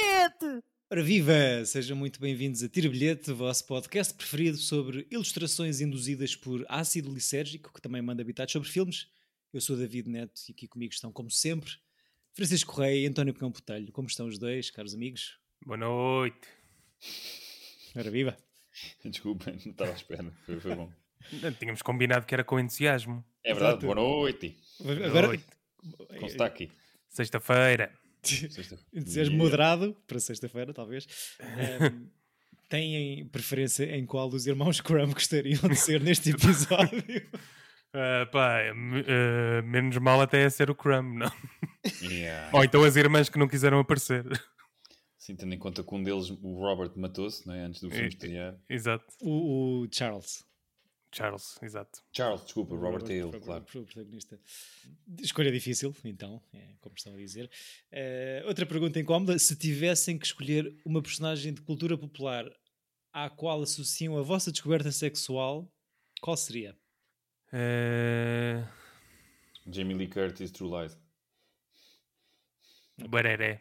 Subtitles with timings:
[0.00, 0.64] bilhete!
[0.90, 1.64] Ora viva!
[1.64, 7.12] Sejam muito bem-vindos a Tira Bilhete, o vosso podcast preferido sobre ilustrações induzidas por ácido
[7.12, 9.08] lisérgico, que também manda habitados sobre filmes.
[9.52, 11.70] Eu sou David Neto e aqui comigo estão, como sempre,
[12.32, 13.92] Francisco Correia e António Pegão Botelho.
[13.92, 15.38] Como estão os dois, caros amigos?
[15.64, 16.48] Boa noite.
[17.94, 18.36] Ora viva!
[19.04, 20.32] Desculpem, não estava à espera.
[20.46, 20.90] Foi, foi bom.
[21.58, 23.22] Tínhamos combinado que era com entusiasmo.
[23.44, 23.86] É verdade, Exato.
[23.86, 24.56] boa noite.
[24.80, 25.44] Boa Agora, noite.
[26.08, 26.70] Como está aqui?
[27.08, 27.99] Sexta-feira.
[28.28, 29.30] Yeah.
[29.36, 31.06] moderado, para sexta-feira, talvez.
[31.40, 32.06] Ehm,
[32.68, 37.02] têm preferência em qual dos irmãos Crumb gostariam de ser neste episódio?
[37.92, 41.32] Ah, pá, ah, menos mal até é ser o Crumb, não?
[42.02, 42.56] Yeah.
[42.56, 44.24] Ou então as irmãs que não quiseram aparecer.
[45.18, 47.64] Sim, tendo em conta que um deles, o Robert, matou-se não é?
[47.64, 48.56] antes do filme estrear.
[48.68, 49.04] Exato.
[49.20, 50.44] o, o Charles.
[51.12, 52.02] Charles, exato.
[52.12, 53.62] Charles, desculpa, Robert Hale, Robert, claro.
[53.62, 54.38] o protagonista.
[55.20, 57.50] Escolha difícil, então, é, como estão a dizer.
[57.90, 62.44] Eh, outra pergunta incómoda: se tivessem que escolher uma personagem de cultura popular
[63.12, 65.68] à qual associam a vossa descoberta sexual,
[66.20, 66.78] qual seria?
[67.52, 68.70] Ah,
[69.66, 70.96] Jamie Lee Curtis, True Lies.
[73.08, 73.60] Bareré.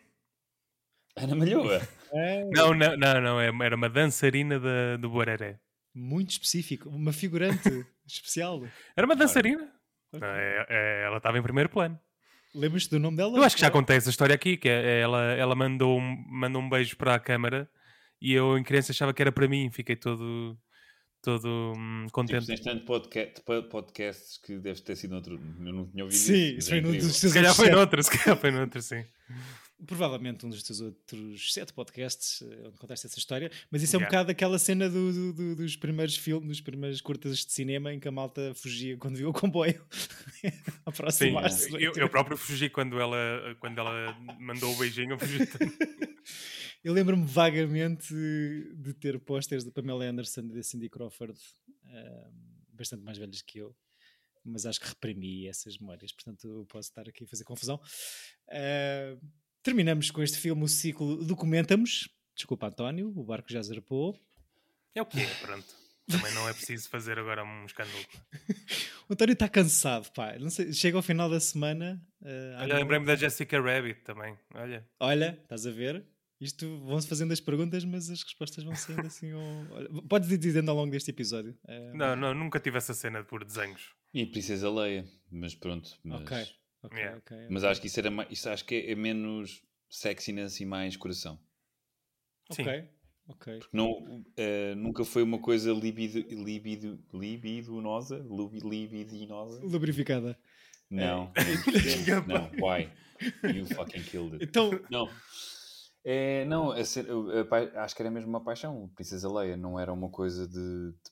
[1.16, 1.82] Ana Malhoa.
[2.56, 3.40] Não, não, não, não.
[3.40, 5.60] é- Era uma dançarina da, do Bareré.
[5.94, 7.62] Muito específico, uma figurante
[8.08, 8.64] especial.
[8.96, 9.72] Era uma dançarina.
[10.14, 12.00] Não, é- é- ela estava em primeiro plano.
[12.54, 13.38] Lembras-te do nome dela?
[13.38, 16.62] Eu acho que já contei essa história aqui, que é- ela, ela mandou, um, mandou
[16.62, 17.70] um beijo para a câmara
[18.22, 20.58] e eu em criança achava que era para mim, fiquei todo,
[21.22, 22.48] todo hum, Tipo, contente.
[22.48, 25.36] tens tanto podca- po- podcasts que deve ter sido outro.
[25.36, 26.70] Eu não tinha ouvido Sim, isso.
[26.70, 29.06] foi é dos Se calhar foi noutro, se calhar foi noutro, sim.
[29.88, 33.98] Provavelmente um dos teus outros sete podcasts eh, onde contaste essa história, mas isso é
[33.98, 34.18] um Yeah.
[34.18, 38.00] bocado aquela cena do- do- do- dos primeiros filmes, dos primeiros curtas de cinema em
[38.00, 39.82] que a malta fugia quando viu o comboio
[40.44, 40.52] Sim,
[40.86, 41.72] aproximar-se.
[41.82, 45.40] eu, eu próprio fugi quando ela, quando ela mandou o beijinho, eu fugi.
[46.82, 51.38] Eu lembro-me vagamente de ter posters da Pamela Anderson e da Cindy Crawford,
[51.86, 52.30] ah,
[52.72, 53.76] bastante mais velhas que eu,
[54.46, 57.82] mas acho que reprimi essas memórias, portanto eu posso estar aqui a fazer confusão.
[58.50, 59.18] Ah,
[59.64, 62.10] terminamos com este filme o ciclo Documentamos.
[62.36, 64.18] Desculpa, António, o barco já zarpou.
[64.96, 65.66] É o que é, pronto.
[66.08, 68.04] Também não é preciso fazer agora um escândalo.
[69.10, 70.38] O António está cansado, pá.
[70.38, 72.00] Não sei, chega ao final da semana.
[72.24, 74.38] ah, Olha, lembrei-me da Jessica Rabbit também.
[74.54, 76.06] Olha, Olha, estás a ver?
[76.40, 79.32] Isto vão-se fazendo as perguntas, mas as respostas vão sendo assim.
[79.32, 81.58] ao- podes ir dizendo ao longo deste episódio.
[81.68, 83.96] Ah, não, não, nunca tive essa cena por desenhos.
[84.14, 85.90] E Princesa Leia, mas pronto.
[86.04, 86.48] Mas, Ok,
[86.84, 87.18] ok, Yeah.
[87.18, 87.48] ok.
[87.50, 90.96] mas acho que isso, era mais, isso acho que é, é menos sexiness e mais
[90.98, 91.40] coração.
[92.52, 92.62] Sim.
[92.64, 92.90] Ok,
[93.28, 93.60] ok.
[93.72, 98.18] Não, eh, nunca foi uma coisa libido, libido, libidonosa?
[98.18, 99.62] Lubi- Libidinosa?
[99.64, 100.38] Lubrificada.
[100.90, 101.32] Não.
[102.28, 102.90] não, why?
[103.44, 104.46] You fucking killed it.
[104.46, 105.08] Então, Não.
[106.04, 108.88] É, não, a ser- a pai- acho que era mesmo uma paixão.
[108.96, 110.54] Princesa Leia não era uma coisa de,
[110.94, 111.12] de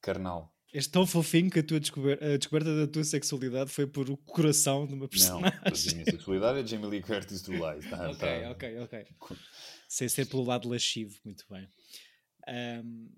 [0.00, 0.51] carnal.
[0.72, 4.16] És tão fofinho que a, tua descober- a descoberta da tua sexualidade foi por o
[4.16, 5.58] coração de uma Não, personagem.
[5.64, 7.90] a minha sexualidade é Jamie Lee Curtis True Lies.
[7.90, 8.50] Tá, ok, tá.
[8.50, 9.06] ok, ok.
[9.88, 11.68] Sem ser pelo lado lascivo, muito bem.
[12.48, 13.08] Ahm,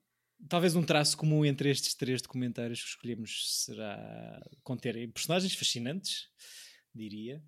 [0.49, 6.29] talvez um traço comum entre estes três documentários que escolhemos será conterem personagens fascinantes,
[6.95, 7.43] diria.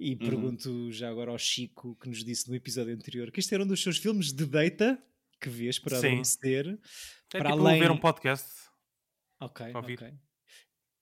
[0.00, 0.18] E Uhum.
[0.18, 3.66] pergunto já agora ao Chico, que nos disse no episódio anterior, que este era um
[3.66, 4.96] dos seus filmes de data
[5.40, 6.06] que vês para Sim.
[6.06, 6.66] adormecer.
[7.34, 8.48] É Para tipo além- ver um podcast.
[9.40, 10.00] Ok, Ouvir.
[10.00, 10.18] ok.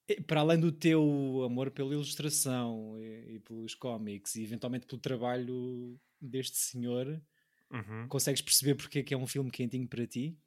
[0.08, 5.00] E Para além do teu amor pela ilustração e, e pelos cómics e eventualmente pelo
[5.00, 7.22] trabalho deste senhor,
[7.70, 8.10] Uhum.
[8.10, 10.38] consegues perceber porque é que é um filme quentinho para ti?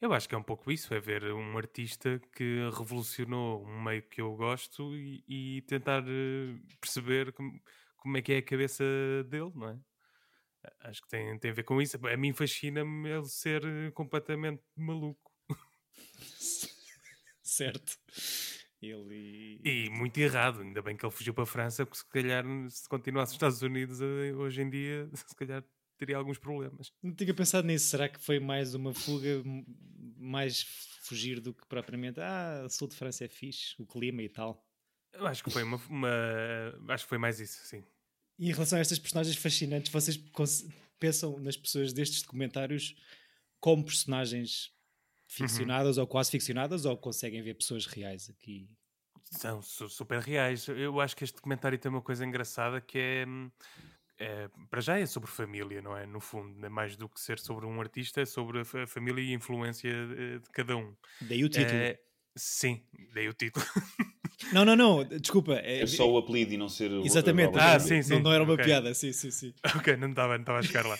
[0.00, 4.02] Eu acho que é um pouco isso, é ver um artista que revolucionou um meio
[4.02, 7.60] que eu gosto e, e tentar eh, perceber como,
[7.96, 8.84] como é que é a cabeça
[9.28, 9.78] dele, não é?
[10.80, 11.96] Acho que tem, tem a ver com isso.
[12.06, 15.31] A mim fascina-me ele ser eh, completamente maluco.
[17.42, 17.98] certo.
[18.80, 19.60] Ele.
[19.64, 22.88] E muito errado, ainda bem que ele fugiu para a França, porque se calhar se
[22.88, 25.64] continuasse nos Estados Unidos eh, hoje em dia, se calhar
[25.96, 26.92] teria alguns problemas.
[27.00, 27.86] Não tinha pensado nisso.
[27.86, 29.40] Será que foi mais uma fuga,
[30.16, 30.62] mais
[31.02, 32.18] fugir do que propriamente.
[32.20, 34.66] Ah, sul de França é fixe, o clima e tal.
[35.12, 37.84] Eu acho que foi uma, uma- acho que foi mais isso, sim.
[38.38, 40.16] E em relação a estas personagens fascinantes, vocês
[40.98, 42.96] pensam nas pessoas destes documentários
[43.60, 44.72] como personagens
[45.34, 48.68] ficcionadas ou quase ficcionadas ou conseguem ver pessoas reais aqui?
[49.30, 50.68] São su- super reais.
[50.68, 53.50] Eu acho que este documentário tem uma coisa engraçada que é, hum,
[54.18, 56.06] é, para já é sobre família, não é?
[56.06, 59.22] No fundo, é mais do que ser sobre um artista, é sobre a fa- família
[59.22, 60.96] e a influência eh, de cada um.
[61.20, 61.82] Daí o título.
[61.82, 62.00] É,
[62.36, 63.64] sim, dei o título.
[64.52, 65.54] Não, não, não, desculpa.
[65.54, 67.58] É, É só o apelido e não ser o Exatamente.
[67.58, 68.22] Ah, sim, não, sim.
[68.22, 68.64] não era uma ok.
[68.64, 69.54] piada, sim, sim, sim.
[69.76, 70.98] Ok, não estava não estava a chegar lá.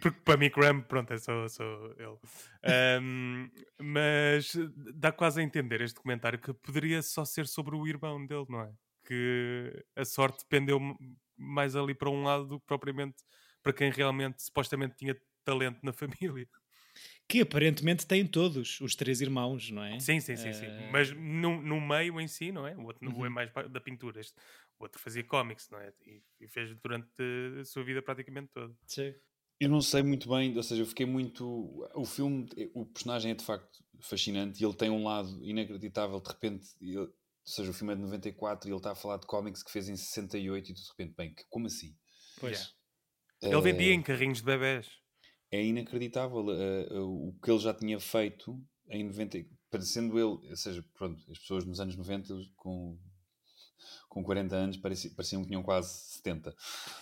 [0.00, 1.64] Porque para mim, Graham, pronto, é só, só
[1.98, 2.18] ele.
[2.64, 3.50] Ahm,
[3.80, 4.52] mas
[4.94, 8.60] dá quase a entender este comentário que poderia só ser sobre o irmão dele, não
[8.62, 8.72] é?
[9.04, 10.80] Que a sorte pendeu
[11.36, 13.16] mais ali para um lado do que propriamente
[13.62, 16.48] para quem realmente supostamente tinha talento na família.
[17.32, 19.98] Que aparentemente têm todos, os três irmãos, não é?
[19.98, 20.66] Sim, sim, sim, sim.
[20.66, 22.76] Eh, Mas no, no meio em si, não é?
[22.76, 23.30] O outro não é Uhum.
[23.34, 24.20] mais pa- da pintura.
[24.20, 24.34] Este,
[24.78, 25.94] o outro fazia cómics, não é?
[26.04, 27.08] E, e fez durante
[27.58, 28.74] a sua vida praticamente toda.
[28.86, 29.14] sim.
[29.58, 31.46] Eu não sei muito bem, ou seja, eu fiquei muito.
[31.94, 36.20] O filme, o personagem é de facto fascinante e ele tem um lado inacreditável.
[36.20, 37.12] De repente, ele- ou
[37.46, 39.88] seja, o filme é de 94 e ele está a falar de cómics que fez
[39.88, 41.96] em 68 e tu de repente, bem, que- como assim?
[42.40, 42.74] Pois.
[43.40, 43.56] Yeah.
[43.56, 44.86] Ele vendia em carrinhos de bebés.
[45.52, 48.58] É inacreditável eh, eh, o que ele já tinha feito
[48.88, 52.98] em 90, parecendo ele, ou seja, pronto, as pessoas nos anos 90 com,
[54.08, 56.54] com 40 anos pareciam, pareciam que tinham quase 70,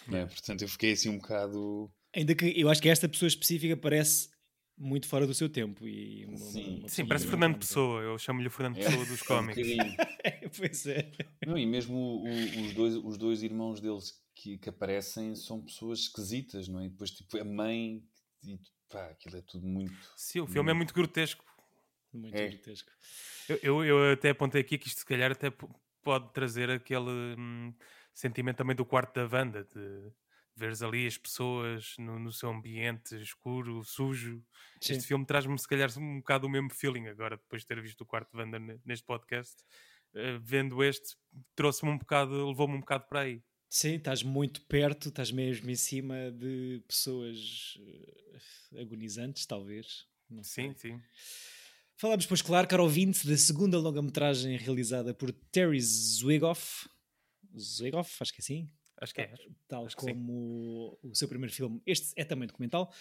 [0.09, 0.27] né?
[0.27, 4.29] portanto eu fiquei assim um bocado Ainda que eu acho que esta pessoa específica parece
[4.77, 5.87] muito fora do seu tempo.
[5.87, 6.79] E uma- Sim.
[6.81, 7.59] uma Sim, parece Fernando.
[7.59, 8.01] Pessoa.
[8.03, 9.69] Eu chamo-lhe o Fernando É, Pessoa dos um cómics.
[10.57, 11.13] pois é.
[11.47, 15.61] Não, e mesmo o- o- os, dois, os dois irmãos deles que, que aparecem são
[15.63, 16.87] pessoas esquisitas, não é?
[16.87, 18.03] E depois tipo a mãe
[18.45, 18.59] e
[18.89, 21.45] pá, aquilo é tudo muito Sim, o filme é muito grotesco.
[22.13, 22.49] Muito É.
[22.49, 22.91] grotesco.
[23.49, 25.53] Eu, eu, eu até apontei aqui que isto se calhar até
[26.03, 27.75] pode trazer aquele hum,
[28.13, 30.13] sentimento também do quarto da Wanda, de
[30.57, 34.45] veres ali as pessoas no, no seu ambiente escuro, sujo.
[34.81, 34.95] Sim.
[34.95, 38.01] Este filme traz-me se calhar um bocado o mesmo feeling agora, depois de ter visto
[38.03, 39.63] o quarto de Wanda ne- neste podcast.
[40.15, 41.17] Eh, vendo este,
[41.55, 43.43] trouxe-me um bocado, levou-me um bocado para aí.
[43.73, 47.79] Sim, estás muito perto, estás mesmo em cima de pessoas
[48.75, 50.07] eh, agonizantes, talvez.
[50.29, 50.71] Não sei.
[50.71, 51.03] Sim, sim.
[51.97, 56.89] Falamos, pois claro, caro ouvinte, da segunda longa-metragem realizada por Terry Zwigoff.
[57.57, 58.71] Zwigoff, acho que é assim.
[59.01, 59.35] Acho que é.
[59.69, 60.15] Tal Acho sim.
[60.15, 61.81] como o seu primeiro filme.
[61.87, 62.93] Este é também documental.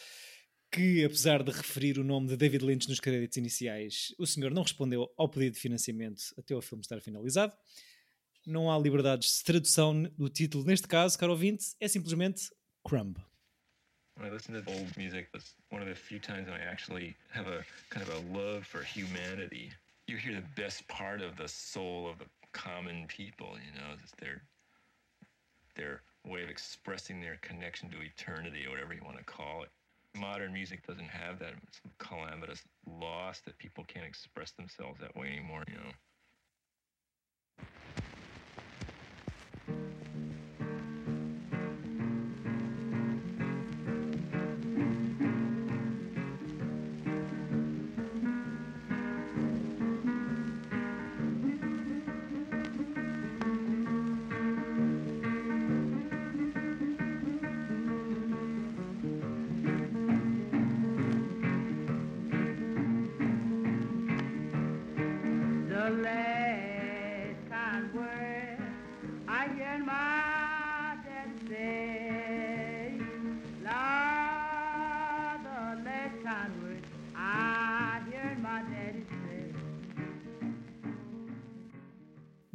[0.71, 4.61] Que, apesar de referir o nome de David Lynch nos créditos iniciais, o senhor não
[4.61, 7.53] respondeu ao pedido de financiamento até o filme estar finalizado.
[8.49, 12.49] Não há liberdades de tradução do título neste caso, caro ouvinte, é simplesmente
[12.83, 13.15] Crumb.
[14.17, 17.15] When I listen to old music, that's one of the few times when I actually
[17.29, 19.71] have a kind of a love for humanity.
[20.07, 24.13] You hear the best part of the soul of the common people, you know, it's
[24.19, 24.41] their
[25.75, 29.69] their way of expressing their connection to eternity, or whatever you want to call it.
[30.19, 35.15] Modern music doesn't have that it's a calamitous loss that people can't express themselves that
[35.15, 35.93] way anymore, you know.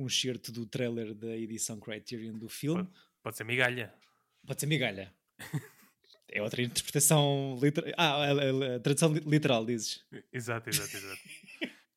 [0.04, 2.86] Um excerto do trailer da edição Criterion do filme.
[3.22, 3.92] Pode ser migalha.
[4.46, 5.10] Pode ser migalha.
[6.30, 7.92] É outra interpretação literal.
[7.96, 8.30] Ah, a,
[8.76, 10.04] a- tradução li- literal, dizes.
[10.32, 11.20] Exato, exato, exato.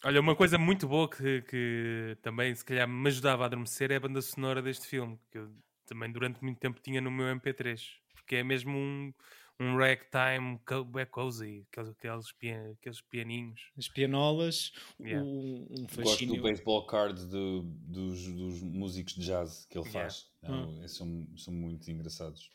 [0.03, 3.95] Olha, uma coisa muito boa que, que também se calhar me ajudava a adormecer é
[3.95, 5.51] a banda sonora deste filme, que eu
[5.85, 7.81] também durante muito tempo tinha no meu MP3,
[8.13, 9.13] porque é mesmo um,
[9.59, 13.71] um ragtime bué cozy, aqueles, aqueles, pian- aqueles pianinhos.
[13.77, 15.25] As pianolas, Yeah.
[15.25, 16.35] um, um Gosto fascínio.
[16.35, 20.09] do baseball card do- dos, dos músicos de jazz que ele Yeah.
[20.09, 20.29] faz.
[20.43, 22.51] Não, esses são, são muito engraçados.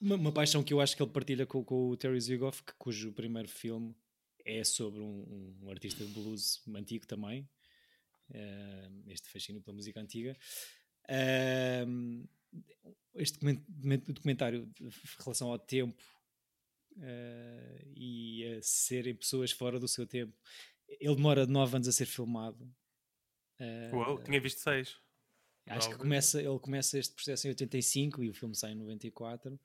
[0.00, 2.72] Uma, uma paixão que eu acho que ele partilha com, com o Terry Zwigoff, que-
[2.78, 3.94] cujo primeiro filme
[4.44, 7.48] é sobre um, um artista de blues antigo também.
[8.32, 10.36] eh, este fascínio pela música antiga.
[11.08, 12.24] Ahm,
[13.14, 14.88] este document- documentário de
[15.18, 16.02] relação ao tempo
[17.00, 20.32] eh, e a serem pessoas fora do seu tempo.
[20.88, 22.68] Ele demora nove anos a ser filmado.
[23.58, 24.96] Eh, Uau, tinha visto seis.
[25.68, 29.58] Acho que começa, ele começa este processo em 85 e o filme sai em 94.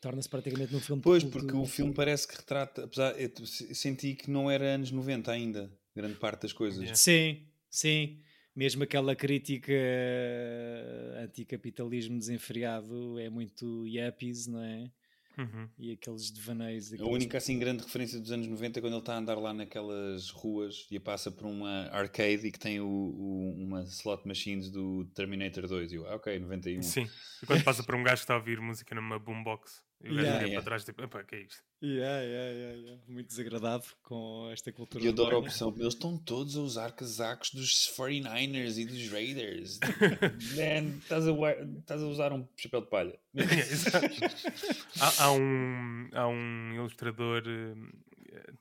[0.00, 4.14] Torna-se praticamente num filme Pois, porque o filme parece que retrata, apesar, eu se- senti
[4.14, 6.78] que não era anos 90 ainda, grande parte das coisas.
[6.80, 6.96] Yeah.
[6.96, 8.20] Sim, sim.
[8.58, 14.90] Mesmo aquela crítica eh, anticapitalismo desenfreado é muito yuppies, não é?
[15.38, 15.68] Uhum.
[15.78, 16.90] e aqueles devaneios.
[16.90, 19.36] A aqueles- única assim grande referência dos anos 90 é quando ele está a andar
[19.38, 24.26] lá naquelas ruas e passa por uma arcade e que tem o, o- uma slot
[24.26, 25.92] machines do Terminator 2.
[25.92, 26.82] E eu, ah, ok, 91.
[26.82, 27.08] Sim.
[27.40, 30.14] E quando passa por um gajo que está a ouvir música numa boombox e o
[30.14, 31.62] gajo olha para trás tipo, epá, que é isto?
[31.82, 33.02] Yeah, yeah, yeah, yeah.
[33.08, 35.02] Muito desagradado com esta cultura.
[35.02, 35.74] E eu adoro a opção.
[35.76, 39.78] Eles estão todos a usar casacos dos 49ers e dos Raiders.
[40.56, 41.32] Man, estás a,
[41.78, 43.18] estás a usar um chapéu de palha.
[45.00, 47.74] Há, há um, há um ilustrador eh,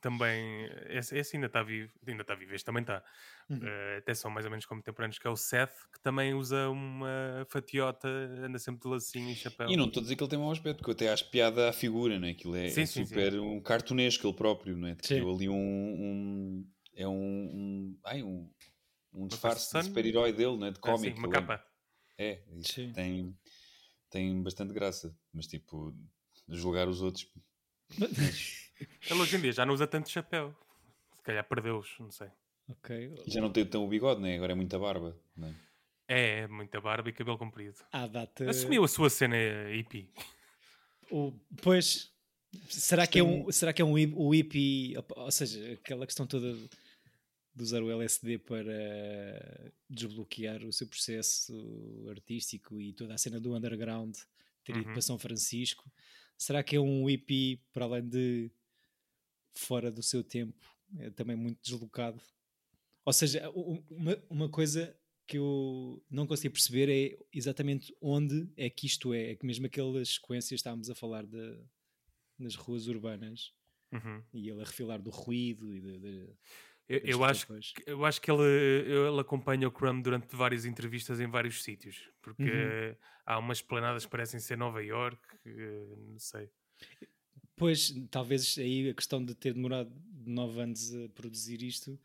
[0.02, 3.04] também, esse, esse ainda está vivo, ainda está vivo, este também está,
[3.50, 3.60] Uhum.
[3.64, 7.46] Eh, até são mais ou menos contemporâneos, que é o Seth, que também usa uma
[7.50, 9.70] fatiota, anda sempre de lacinho e chapéu.
[9.70, 11.70] E não estou a dizer que ele tem mau aspecto, porque eu até acho piada
[11.70, 12.32] à figura, né?
[12.32, 14.98] Aquilo é, Sim, é sim, super um cartunesco ele próprio, não é?
[15.02, 15.16] Sim.
[15.16, 17.14] Criou ali um, um- É um.
[17.14, 18.52] um ai, um.
[19.14, 20.72] Um disfarce de super-herói dele, não é?
[20.72, 21.14] De Ah, cómic.
[21.16, 21.66] sim, uma é- capa.
[22.18, 22.92] É, Sim.
[22.92, 23.38] tem,
[24.10, 25.18] tem bastante graça.
[25.34, 25.96] Mas tipo,
[26.50, 27.26] julgar os outros.
[29.10, 30.56] Ele hoje em dia já não usa tanto chapéu.
[31.18, 32.30] Se calhar perdeu-os, não sei.
[32.70, 33.16] Ok.
[33.28, 34.36] Já não tem tão o bigode, né?
[34.36, 35.18] Agora é muita barba.
[35.36, 35.56] Não é?
[36.08, 37.78] É, é muita barba e cabelo comprido.
[38.12, 38.50] Data.
[38.50, 39.36] Assumiu a sua cena
[39.70, 40.10] hippie.
[41.12, 42.12] O, pois.
[42.70, 46.54] Será que, é um, será que é um, o hippie, ou seja, aquela questão toda
[46.54, 46.70] de
[47.58, 53.56] de usar o LSD para desbloquear o seu processo artístico e toda a cena do
[53.56, 54.16] underground,
[54.64, 54.92] ter ido Uhum.
[54.94, 55.92] para São Francisco,
[56.38, 58.52] será que é um hippie, para além de
[59.58, 60.58] fora do seu tempo,
[61.00, 62.22] é também muito deslocado?
[63.06, 63.50] Ou seja,
[63.90, 64.96] uma, uma coisa
[65.26, 69.32] que eu não consegui perceber é exatamente onde é que isto é.
[69.32, 71.60] É que mesmo aquelas sequências estávamos a falar de,
[72.38, 73.54] nas ruas urbanas
[73.92, 74.22] Uhum.
[74.34, 76.30] e ele a refilar do ruído e de, de-
[76.90, 81.20] Eu, eu acho, que- eu acho que ele, ele acompanha o Crumb durante várias entrevistas
[81.22, 82.10] em vários sítios.
[82.22, 82.96] Porque Uhum.
[83.26, 86.50] há umas planadas que parecem ser Nova York, não sei.
[87.58, 89.92] Pois, talvez aí a questão de ter demorado
[90.26, 92.00] nove anos a produzir isto,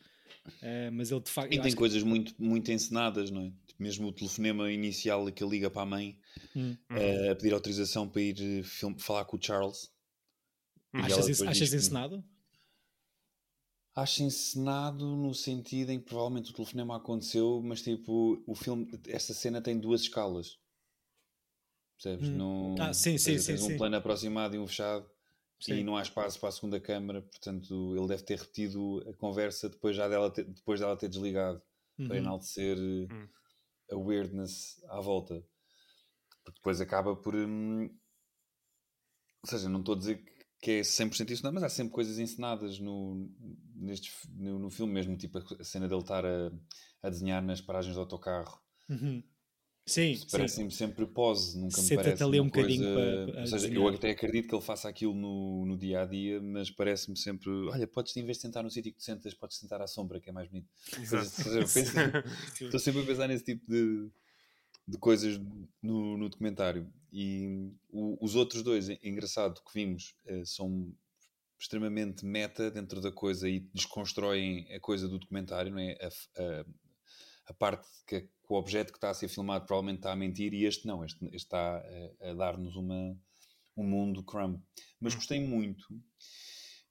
[0.62, 1.48] eh, mas ele de facto.
[1.52, 3.52] E tem acho que- coisas muito, muito encenadas, não é?
[3.66, 6.18] Tipo, mesmo o telefonema inicial que ele liga para a mãe
[6.56, 6.76] Hum.
[6.90, 9.90] Eh, a pedir autorização para ir eh, film- falar com o Charles.
[10.92, 12.22] Achas, esse- achas encenado?
[13.94, 19.34] Acho encenado no sentido em que provavelmente o telefonema aconteceu, mas tipo, o filme, esta
[19.34, 20.58] cena tem duas escalas.
[21.96, 22.28] Percebes?
[22.28, 22.36] Hum.
[22.36, 23.76] Não, Ah, sim, sim, tens sim, um sim.
[23.78, 25.06] plano aproximado e um fechado
[25.68, 25.84] e Sim.
[25.84, 29.96] não há espaço para a segunda câmara, portanto ele deve ter repetido a conversa depois,
[29.96, 31.62] já dela ter, depois dela ter desligado
[32.06, 32.22] para Uhum.
[32.22, 33.28] enaltecer eh, Hum.
[33.92, 35.44] a weirdness à volta.
[36.44, 37.34] Porque depois acaba por.
[37.34, 37.88] hum,
[39.44, 40.24] ou seja, não estou a dizer
[40.60, 43.28] que- é 100% isso, não, mas há sempre coisas encenadas no,
[43.74, 46.52] neste, no, no filme mesmo, tipo a, a cena dele estar a,
[47.02, 48.60] a desenhar nas paragens do autocarro.
[48.88, 49.22] Uhum.
[49.84, 50.28] Sim, sim.
[50.30, 52.94] Parece-me sempre pose, nunca me Senta-te parece ali um bocadinho coisa...
[53.24, 56.04] para- para Ou seja, eu até acredito que ele faça aquilo no, no dia a
[56.06, 59.34] dia, mas parece-me sempre: olha, podes em vez de sentar no sítio que te sentas,
[59.34, 60.68] podes sentar à sombra, que é mais bonito.
[62.62, 64.08] Estou sempre a pensar nesse tipo de,
[64.86, 65.38] de coisas
[65.82, 66.90] no, no documentário.
[67.12, 70.92] E o- os outros dois, é engraçado, que vimos, eh, são
[71.58, 75.92] extremamente meta dentro da coisa e desconstroem a coisa do documentário, não é?
[76.00, 76.08] A,
[76.42, 76.66] a-
[77.48, 80.64] a parte que o objeto que está a ser filmado provavelmente está a mentir e
[80.64, 81.82] este não, este, este está
[82.20, 83.16] a, a dar-nos uma,
[83.76, 84.60] um mundo crumb.
[85.00, 85.86] Mas gostei muito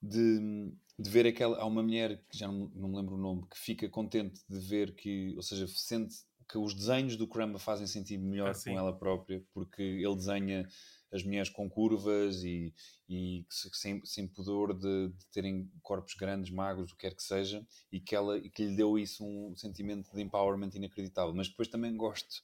[0.01, 1.57] de, de ver aquela.
[1.57, 4.59] Há uma mulher, que já não, não me lembro o nome, que fica contente de
[4.59, 6.15] ver que, ou seja, sente
[6.49, 10.67] que os desenhos do Crumb fazem sentir melhor Ah, com ela própria, porque ele desenha
[11.11, 12.73] as mulheres com curvas e,
[13.09, 17.65] e sem, sem pudor de, de terem corpos grandes, magros, o que quer que seja,
[17.91, 21.33] e que, ela, e que lhe deu isso um sentimento de empowerment inacreditável.
[21.33, 22.43] Mas depois também gosto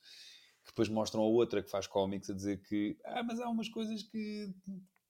[0.68, 3.70] que depois mostram a outra que faz cómics a dizer que ah, mas há umas
[3.70, 4.54] coisas que,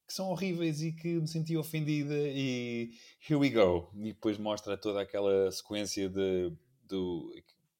[0.07, 2.91] que são horríveis e que me senti ofendida e
[3.27, 3.89] here we go.
[3.95, 6.53] E depois mostra toda aquela sequência de,
[6.87, 7.33] do,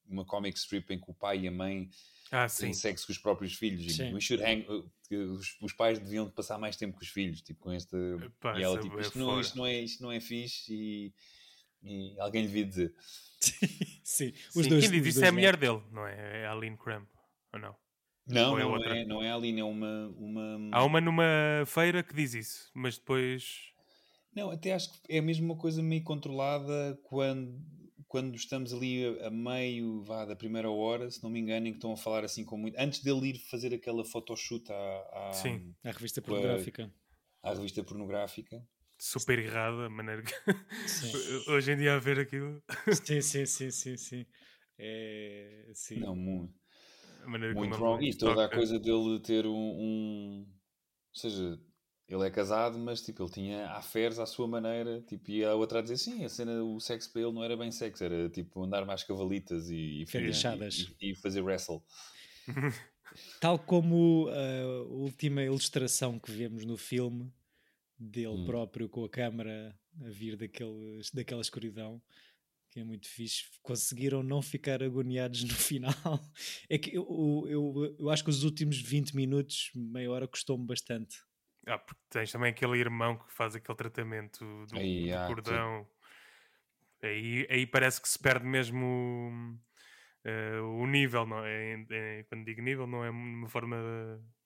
[0.08, 1.88] uma comic strip em que o pai e a mãe
[2.30, 2.64] Ah, sim.
[2.64, 3.86] têm sexo com os próprios filhos.
[3.86, 4.14] E Sim.
[4.14, 7.60] we should hang, uh, os, os pais deviam passar mais tempo com os filhos, tipo,
[7.60, 7.96] com esta...
[8.56, 11.12] E ela tipo, isto não, isto, não é, isto não é fixe e,
[11.82, 12.94] e alguém lhe devia dizer.
[14.04, 14.88] Sim, os Sim, dois.
[14.88, 16.42] Quem diz isso é a mulher dele, não é?
[16.42, 17.08] É a Aline Cramp,
[17.52, 17.74] ou não?
[18.28, 18.98] Não, Ou é não, outra?
[18.98, 20.08] é, não é a Aline, é uma...
[20.18, 20.76] uma...
[20.76, 21.24] Há uma numa
[21.66, 23.72] feira que diz isso, mas depois.
[24.34, 27.58] Não, até acho que é mesmo uma coisa meio controlada quando,
[28.08, 31.72] quando estamos ali a, a meio vá, da primeira hora, se não me engano, em
[31.72, 32.76] que estão a falar assim com muito.
[32.78, 34.74] Antes dele ir fazer aquela photoshoot à,
[35.12, 35.74] à, Sim.
[35.84, 36.92] A revista Com a- pornográfica.
[37.42, 38.66] à revista pornográfica.
[39.00, 40.32] Super errada, a maneira que.
[41.48, 42.60] Hoje em dia a ver aquilo.
[43.04, 44.26] sim, sim, sim, sim, sim.
[44.76, 46.00] É, sim.
[46.00, 46.52] Não, muito,
[47.22, 48.04] A maneira muito como wrong.
[48.08, 51.60] E toda a coisa dele ter um, um- Ou seja,
[52.08, 55.80] ele é casado, mas tipo, ele tinha affairs à sua maneira, tipo, e a outra
[55.80, 58.62] a dizer sim, a cena, o sexo para ele não era bem sexo, era tipo
[58.64, 60.06] andar mais cavalitas e, e,
[61.00, 61.82] e, e fazer wrestle.
[63.40, 67.32] Tal como a última ilustração que vemos no filme
[67.98, 68.44] dele Hum.
[68.46, 72.00] próprio com a câmara a vir daquele, daquela escuridão,
[72.70, 73.44] que é muito fixe.
[73.62, 75.94] Conseguiram não ficar agoniados no final.
[76.68, 81.18] É que eu, eu, eu acho que os últimos 20 minutos, meia hora, custou-me bastante.
[81.68, 85.88] Ah, porque tens também aquele irmão que faz aquele tratamento do, Aí, do ah, cordão.
[87.02, 89.58] Aí, aí parece que se perde mesmo
[90.24, 91.74] eh, o nível, não é?
[91.74, 93.76] Em- Quando digo nível, não é uma forma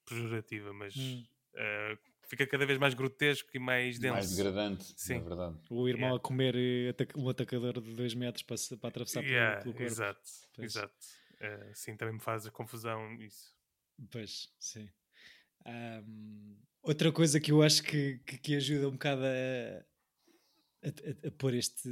[0.04, 1.24] pejorativa, mas Hum.
[1.54, 4.12] eh, fica cada vez mais grotesco e mais denso.
[4.14, 5.18] Mais degradante, Sim.
[5.18, 5.58] na verdade.
[5.70, 6.16] O irmão Yeah.
[6.16, 9.86] a comer eh, um atacador de 2 metros para, para atravessar pelo- Yeah, pelo, corpo.
[9.86, 10.64] exato, Pois.
[10.76, 10.94] exato.
[11.40, 13.56] Eh, sim, também me faz a confusão isso.
[14.10, 14.90] Pois, sim.
[15.64, 19.84] Ahm, outra coisa que eu acho que, que, que ajuda um bocado a,
[20.84, 21.88] a, a- a pôr este.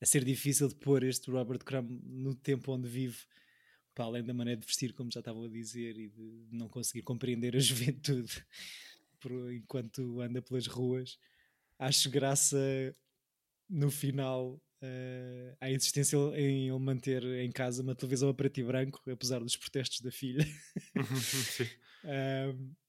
[0.00, 3.18] a ser difícil de pôr este Robert Crumb no tempo onde vive,
[3.94, 7.02] para além da maneira de vestir, como já estavam a dizer, e de não conseguir
[7.02, 8.44] compreender a juventude
[9.20, 11.18] por- enquanto anda pelas ruas,
[11.78, 12.58] acho graça
[13.68, 18.64] no final eh, à insistência em ele manter em casa uma televisão a preto e
[18.64, 20.44] branco, apesar dos protestos da filha.
[21.56, 21.68] Sim.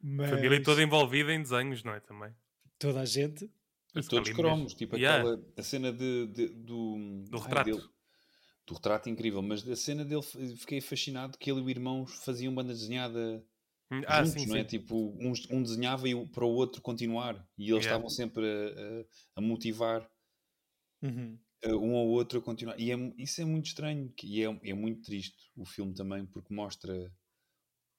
[0.00, 2.00] Mas Família toda envolvida em desenhos, não é?
[2.00, 2.34] Também.
[2.78, 3.50] toda a gente.
[3.96, 6.96] E todos cromos, mesmo- tipo Yeah, aquela a cena de, de- do,
[7.28, 7.70] Do ai, retrato.
[7.70, 7.82] dele.
[8.66, 10.22] do retrato incrível, mas da cena dele
[10.56, 13.44] fiquei fascinado que ele e o irmão faziam banda desenhada
[13.90, 14.60] Hum, Ah, juntos, sim, não é?
[14.60, 14.66] sim.
[14.78, 17.34] Tipo, um, um desenhava e para o outro continuar.
[17.56, 17.88] E eles Yeah.
[17.88, 19.04] estavam sempre a, a-
[19.36, 20.06] a motivar
[21.02, 21.38] Uhum.
[21.64, 22.78] uh, um ao outro a continuar.
[22.78, 26.52] E é isso é muito estranho e é, é muito triste o filme também, porque
[26.52, 27.10] mostra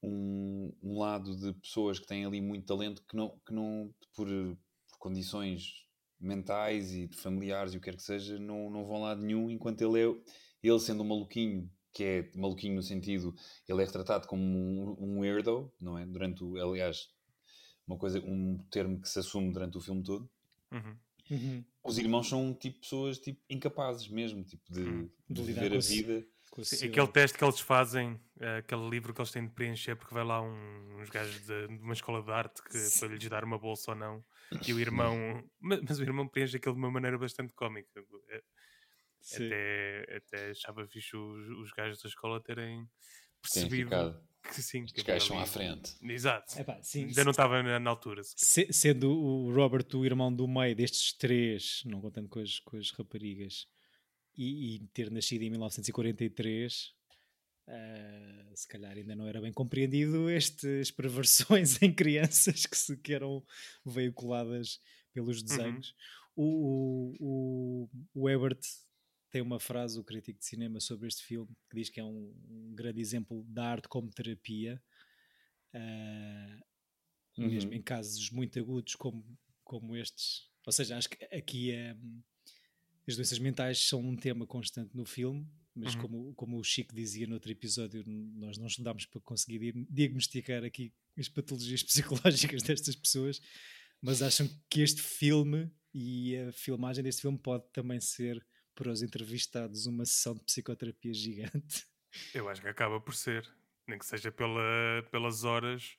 [0.01, 4.27] um, um lado de pessoas que têm ali muito talento que não, que não por,
[4.27, 5.86] por condições
[6.20, 9.24] mentais e de familiares e o que quer que seja, não, não vão lá de
[9.24, 10.15] nenhum, enquanto ele é
[10.62, 13.34] ele sendo um maluquinho, que é maluquinho no sentido,
[13.67, 16.06] ele é retratado como um, um weirdo, não é?
[16.06, 17.08] Durante o, aliás,
[17.88, 20.30] uma coisa, um termo que se assume durante o filme todo
[20.71, 20.97] Uhum.
[21.32, 21.63] Uhum.
[21.84, 25.10] os irmãos são tipo pessoas tipo incapazes mesmo tipo de, Hum.
[25.28, 26.28] de De viver a vida
[26.64, 30.14] Sim, aquele teste que eles fazem, eh, aquele livro que eles têm de preencher, porque
[30.14, 33.00] vai lá um- uns gajos de, de uma escola de arte que, Sim.
[33.00, 34.24] para lhes dar uma bolsa ou não,
[34.68, 38.04] e o irmão, mas, mas o irmão preenche aquilo de uma maneira bastante cómica.
[39.22, 39.46] Sim.
[39.48, 42.88] Até, até achava fixe os, os gajos da escola terem
[43.42, 43.90] percebido
[44.42, 44.86] que sim.
[44.86, 46.58] Que gajos à frente Exato.
[46.60, 48.22] Epá, sim, Ainda não estava na, na altura.
[48.24, 52.78] Se- sendo o Robert o irmão do meio destes três, não contando com as, com
[52.78, 53.68] as raparigas,
[54.39, 56.95] e, e ter nascido em 1943,
[57.67, 63.13] ah, se calhar ainda não era bem compreendido estas perversões em crianças que, se, que
[63.13, 63.45] eram
[63.86, 64.80] veiculadas
[65.13, 65.93] pelos desenhos.
[66.36, 68.62] O, o, o, o Ebert
[69.30, 72.34] tem uma frase, o crítico de cinema, sobre este filme, que diz que é um,
[72.49, 74.82] um grande exemplo da arte como terapia.
[77.38, 77.78] mesmo Uhum.
[77.78, 79.23] em casos muito agudos como,
[79.65, 80.49] como estes.
[80.65, 82.21] Ou seja, acho que aqui hum,
[83.10, 86.02] as doenças mentais são um tema constante no filme, mas Uhum.
[86.02, 90.63] como, como o Chico dizia no outro episódio, nós não estudámos para conseguir di- diagnosticar
[90.63, 93.41] aqui as patologias psicológicas destas pessoas,
[94.02, 98.45] mas acham que este filme e a filmagem deste filme pode também ser
[98.76, 101.86] para os entrevistados uma sessão de psicoterapia gigante.
[102.34, 103.48] Eu acho que acaba por ser,
[103.88, 104.62] nem que seja pela,
[105.12, 105.95] pelas horas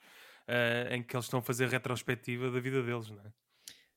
[0.48, 3.32] eh, em que eles estão a fazer retrospectiva da vida deles, não é?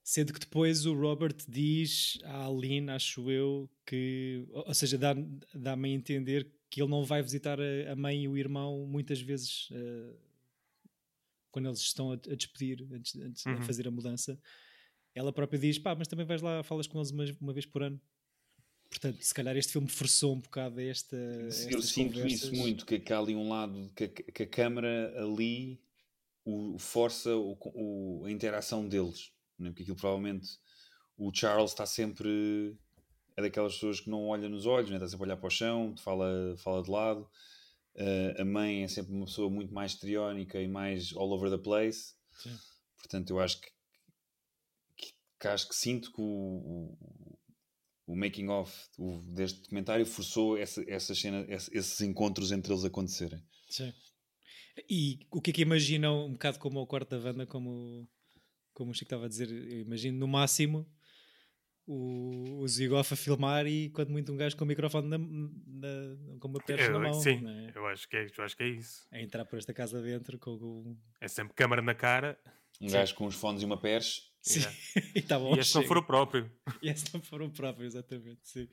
[0.04, 4.46] Sendo que depois o Robert diz à Aline, acho eu, que.
[4.52, 5.16] Ou seja, dá-
[5.54, 9.70] dá-me a entender que ele não vai visitar a, mãe e o irmão muitas vezes
[9.72, 10.14] eh,
[11.52, 13.60] quando eles estão a, a despedir, antes, antes Uhum.
[13.60, 14.38] de fazer a mudança.
[15.16, 17.84] Ela própria diz: pá, mas também vais lá, falas com eles uma, uma vez por
[17.84, 18.02] ano.
[18.90, 21.16] Portanto, se calhar este filme forçou um bocado esta.
[21.16, 22.42] eu sinto conversas.
[22.44, 25.80] isso muito que, que há ali um lado que, a- que a câmara ali
[26.46, 29.70] o, força o, o- a interação deles não é?
[29.72, 30.48] porque aquilo provavelmente
[31.18, 32.76] o Charles está sempre
[33.36, 34.98] é daquelas pessoas que não olha nos olhos, né?
[34.98, 37.28] está sempre a olhar para o chão, fala, fala de lado.
[37.96, 41.58] Uh, a mãe é sempre uma pessoa muito mais histriónica e mais all over the
[41.64, 42.16] place.
[42.34, 42.56] Sim.
[42.98, 43.70] Portanto, eu acho que,
[44.98, 46.24] que, que acho que sinto que o,
[46.98, 47.38] o,
[48.08, 52.84] o making of o- deste documentário forçou essa, essa cena, esse- esses encontros entre eles
[52.86, 53.44] acontecerem.
[53.70, 53.94] Sim.
[54.90, 58.08] E o que é que imaginam, um bocado como o quarto da banda, como,
[58.74, 60.88] como o Chico estava a dizer, eu imagino no máximo
[61.86, 66.38] o, o Zigoff a filmar e quando muito um gajo com o microfone na, na,
[66.40, 67.72] com uma perna na mão, sim, é?
[67.76, 69.08] eu acho, que é, eu acho que é isso.
[69.12, 70.98] a entrar por esta casa dentro com o...
[71.20, 72.40] É sempre câmara na cara.
[72.82, 74.24] Um gajo com uns fones e uma perche.
[74.42, 74.60] Sim.
[74.60, 74.78] Yeah.
[75.16, 76.52] e estava E este não for o próprio.
[76.82, 78.42] E esse não foram próprios, exatamente.
[78.44, 78.68] Sim.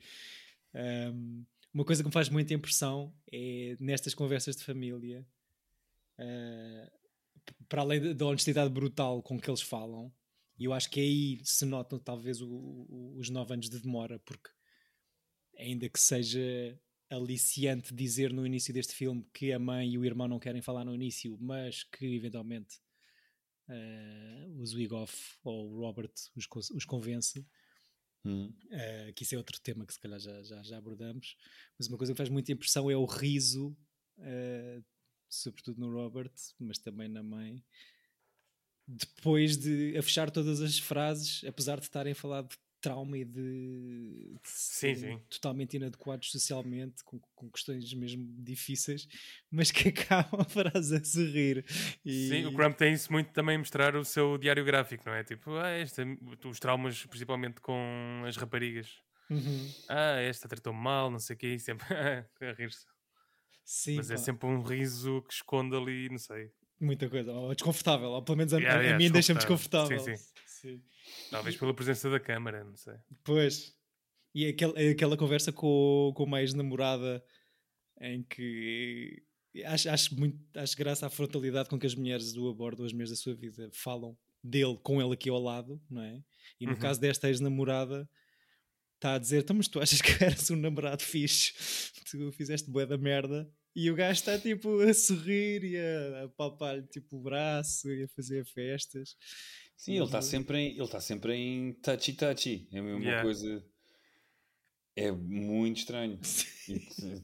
[0.73, 5.25] Um, uma coisa que me faz muita impressão é nestas conversas de família,
[6.19, 6.91] uh,
[7.67, 10.13] para além da- da honestidade brutal com que eles falam,
[10.57, 14.19] e eu acho que aí se notam talvez o- o- os nove anos de demora,
[14.19, 14.49] porque
[15.57, 20.27] ainda que seja aliciante dizer no início deste filme que a mãe e o irmão
[20.27, 22.77] não querem falar no início, mas que eventualmente
[23.67, 27.45] uh, o Zwigoff ou o Robert os, os convence.
[28.23, 28.53] Hum.
[28.65, 31.35] Uh, que isso é outro tema que se calhar já, já, já abordamos,
[31.77, 33.75] mas uma coisa que faz muita impressão é o riso,
[34.19, 34.85] uh,
[35.35, 37.63] sobretudo no Robert, mas também na mãe,
[38.87, 43.23] depois de a fechar todas as frases, apesar de estarem a falar de trauma e
[43.23, 45.21] de, de Sim, sim.
[45.29, 49.07] totalmente inadequados socialmente, com, com questões mesmo difíceis,
[49.51, 51.63] mas que acabam a frase a sorrir.
[52.03, 52.27] E...
[52.27, 55.23] Sim, o Crump tem isso muito também mostrar o seu diário gráfico, não é?
[55.23, 56.01] Tipo, ah, este,
[56.43, 58.89] os traumas principalmente com as raparigas.
[59.29, 59.71] Uhum.
[59.87, 62.85] Ah, esta tratou mal, não sei o quê, sempre a rir-se.
[63.63, 64.21] Sim, Mas é pá.
[64.21, 66.51] sempre um riso que esconde ali, não sei.
[66.79, 69.97] Muita coisa, ou desconfortável, ou pelo menos a, Yeah, a- a yeah, mim deixa-me desconfortável.
[69.97, 70.17] desconfortável.
[70.45, 70.81] Sim, Sim.
[71.29, 72.95] Talvez pela presença da câmara, não sei.
[73.23, 73.75] Pois.
[74.33, 77.23] E aquele, aquela conversa com, com uma ex-namorada
[77.99, 79.21] em que
[79.65, 83.09] acho, acho, muito, acho graça à frontalidade com que as mulheres do abordo, as mulheres
[83.11, 86.23] da sua vida, falam dele com ele aqui ao lado, não é?
[86.59, 86.79] E no Uhum.
[86.79, 88.09] caso desta ex-namorada,
[89.01, 91.53] está a dizer: então, mas tu achas que eras um namorado fixe?
[92.09, 93.49] Tu fizeste boa da merda.
[93.75, 98.03] E o gajo está tipo a sorrir e a, a palpar-lhe tipo o braço e
[98.03, 99.15] a fazer festas.
[99.77, 102.67] Sim, ele está sempre em, ele está sempre em touchy touchy.
[102.71, 103.23] É uma Yeah.
[103.23, 103.65] coisa.
[104.95, 106.19] É muito estranho.
[106.69, 106.73] E,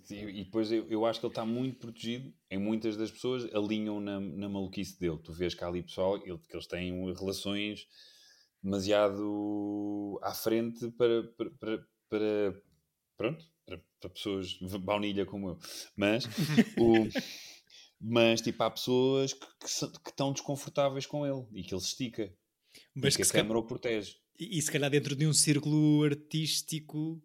[0.10, 2.34] e- e depois eu, eu acho que ele está muito protegido.
[2.50, 5.20] Em muitas das pessoas alinham na, na maluquice dele.
[5.24, 7.86] Tu vês que há ali pessoal ele- que eles têm relações
[8.68, 12.62] demasiado à frente para, para, para, para-
[13.16, 15.60] pronto, para, para pessoas baunilha como eu.
[15.96, 16.26] Mas
[16.78, 17.08] o,
[18.00, 21.88] mas tipo, há pessoas que, que, que estão desconfortáveis com ele e que ele se
[21.88, 22.34] estica.
[22.94, 24.18] Mas que que a câmara o protege.
[24.38, 27.24] E, e se calhar dentro de um círculo artístico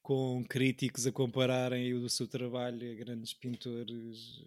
[0.00, 4.44] com críticos a compararem o seu trabalho a grandes pintores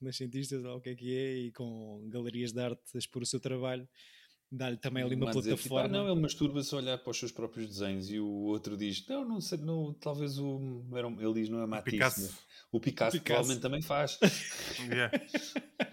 [0.00, 3.26] renascentistas ou o que é que é e com galerias de arte a expor o
[3.26, 3.88] seu trabalho
[4.52, 7.10] dá-lhe também ali uma Mas dizer, tipo, plataforma ah, não, ele masturba-se a olhar para
[7.10, 10.84] os seus próprios desenhos e o outro diz, não, não sei, não, talvez o,
[11.18, 12.20] ele diz, não é Matisse, Picasso.
[12.20, 12.38] mas
[12.70, 13.24] o Picasso, O Picasso.
[13.24, 14.18] provavelmente também faz.
[14.90, 15.10] Yeah.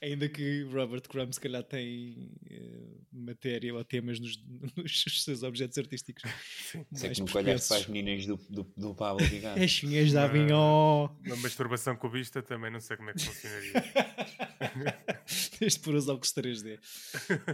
[0.00, 4.42] ainda que Robert Crumb se calhar tem eh, matéria ou temas nos,
[4.76, 6.22] nos seus objetos artísticos
[6.70, 9.62] Sei mais que nunca olhaste para as meninas do, do, do Pablo Picasso.
[9.62, 13.72] as chinhas da Avignon Uma masturbação cubista também não sei como é que funcionaria.
[15.58, 16.78] Tens de pôr os óculos 3D.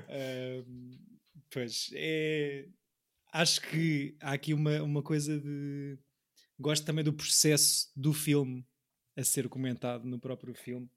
[0.08, 0.98] Ahm,
[1.50, 2.68] pois, é...
[3.32, 5.98] Acho que há aqui uma, uma coisa de...
[6.58, 8.66] Gosto também do processo do filme
[9.16, 10.88] a ser comentado no próprio filme.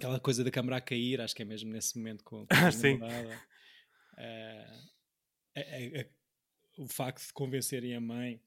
[0.00, 2.66] Aquela coisa da câmara a cair, acho que é mesmo nesse momento com, com a
[2.68, 2.96] Ah, sim.
[2.96, 3.42] namorada.
[4.16, 4.80] Ah,
[5.56, 6.06] a- a- a-
[6.78, 8.40] o facto de convencerem a mãe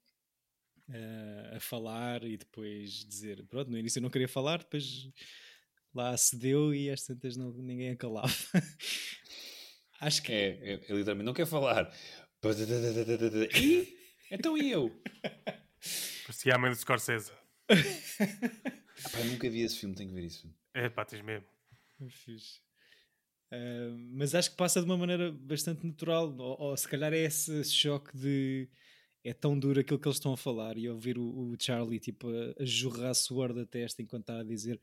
[0.90, 5.08] ah, a falar e depois dizer, pronto, no início eu não queria falar, depois
[5.94, 8.34] lá cedeu e às tantas não, ninguém a calava.
[10.02, 11.96] Acho que É, é, é literalmente, não quer falar.
[13.56, 13.96] E?
[14.32, 14.92] Então e eu?
[16.26, 17.32] Parecia a mãe do Scorsese.
[17.68, 20.52] Pá, eu nunca vi esse filme, tenho que ver isso.
[20.74, 21.46] É pá, tens mesmo.
[22.02, 22.62] é fixe.
[23.52, 27.20] Ah, mas acho que passa de uma maneira bastante natural, ou, ou se calhar é
[27.20, 28.68] esse choque de
[29.24, 32.28] é tão duro aquilo que eles estão a falar e ouvir o, o Charlie tipo,
[32.30, 34.82] a, a jorrar suor da testa enquanto está a dizer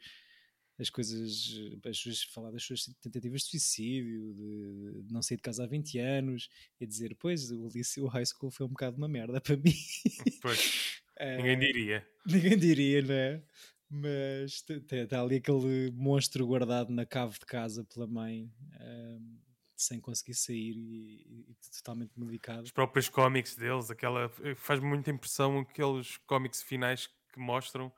[0.79, 5.43] as coisas, as suas, falar das suas tentativas de suicídio, de, de não sair de
[5.43, 6.49] casa há 20 anos,
[6.81, 9.75] e dizer, pois, o, o high school foi um bocado uma merda para mim.
[10.41, 12.09] Pois, Ah, ninguém diria.
[12.25, 13.43] Ninguém diria, não é?
[13.91, 18.49] Mas está ali aquele monstro guardado na cave de casa pela mãe,
[18.79, 19.37] ahm,
[19.77, 22.63] sem conseguir sair e, e totalmente medicado.
[22.63, 24.31] Os próprios cómics deles, aquela.
[24.57, 27.93] Faz muita impressão aqueles cómics finais que mostram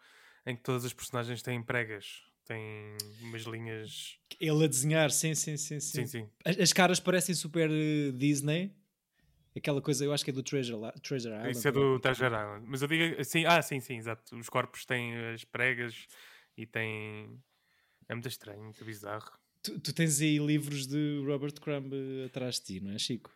[0.46, 2.22] em que todas as personagens têm pregas.
[2.46, 4.18] Têm umas linhas.
[4.40, 5.78] Ele a desenhar, sim, sim, sim.
[5.78, 6.06] Sim, sim.
[6.06, 6.30] sim.
[6.44, 8.74] As, as caras parecem super eh, Disney.
[9.54, 11.50] Aquela coisa, eu acho que é do Treasure, Treasure Island.
[11.50, 12.66] Isso é do Treasure Island.
[12.66, 14.36] Mas eu digo assim, ah, sim, sim, exato.
[14.36, 16.06] Os corpos têm as pregas
[16.56, 17.38] e têm.
[18.08, 19.30] É muito estranho, muito bizarro.
[19.62, 23.30] Tu, tu tens aí livros de Robert Crumb eh, atrás de ti, não é, Chico?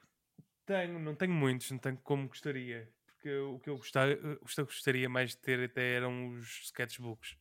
[0.64, 2.90] Tenho, não tenho muitos, não tenho como gostaria.
[3.06, 7.36] Porque o que eu gostava, gostaria mais de ter até eram os sketchbooks.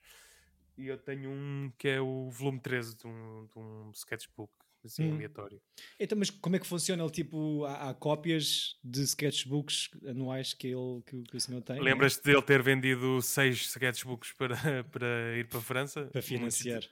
[0.78, 4.54] E eu tenho um que é o volume 13 de um, de um sketchbook
[4.86, 5.14] assim, Hum.
[5.16, 5.62] aleatório.
[6.00, 7.04] Então, mas como é que funciona?
[7.04, 11.78] Ele, tipo, há, há cópias de sketchbooks anuais que, ele, que, que o senhor tem?
[11.78, 11.82] é?
[11.82, 14.56] Lembras-te dele ter vendido seis sketchbooks para,
[14.92, 16.06] para ir para a França?
[16.06, 16.82] Para financiar.
[16.82, 16.90] Muitos,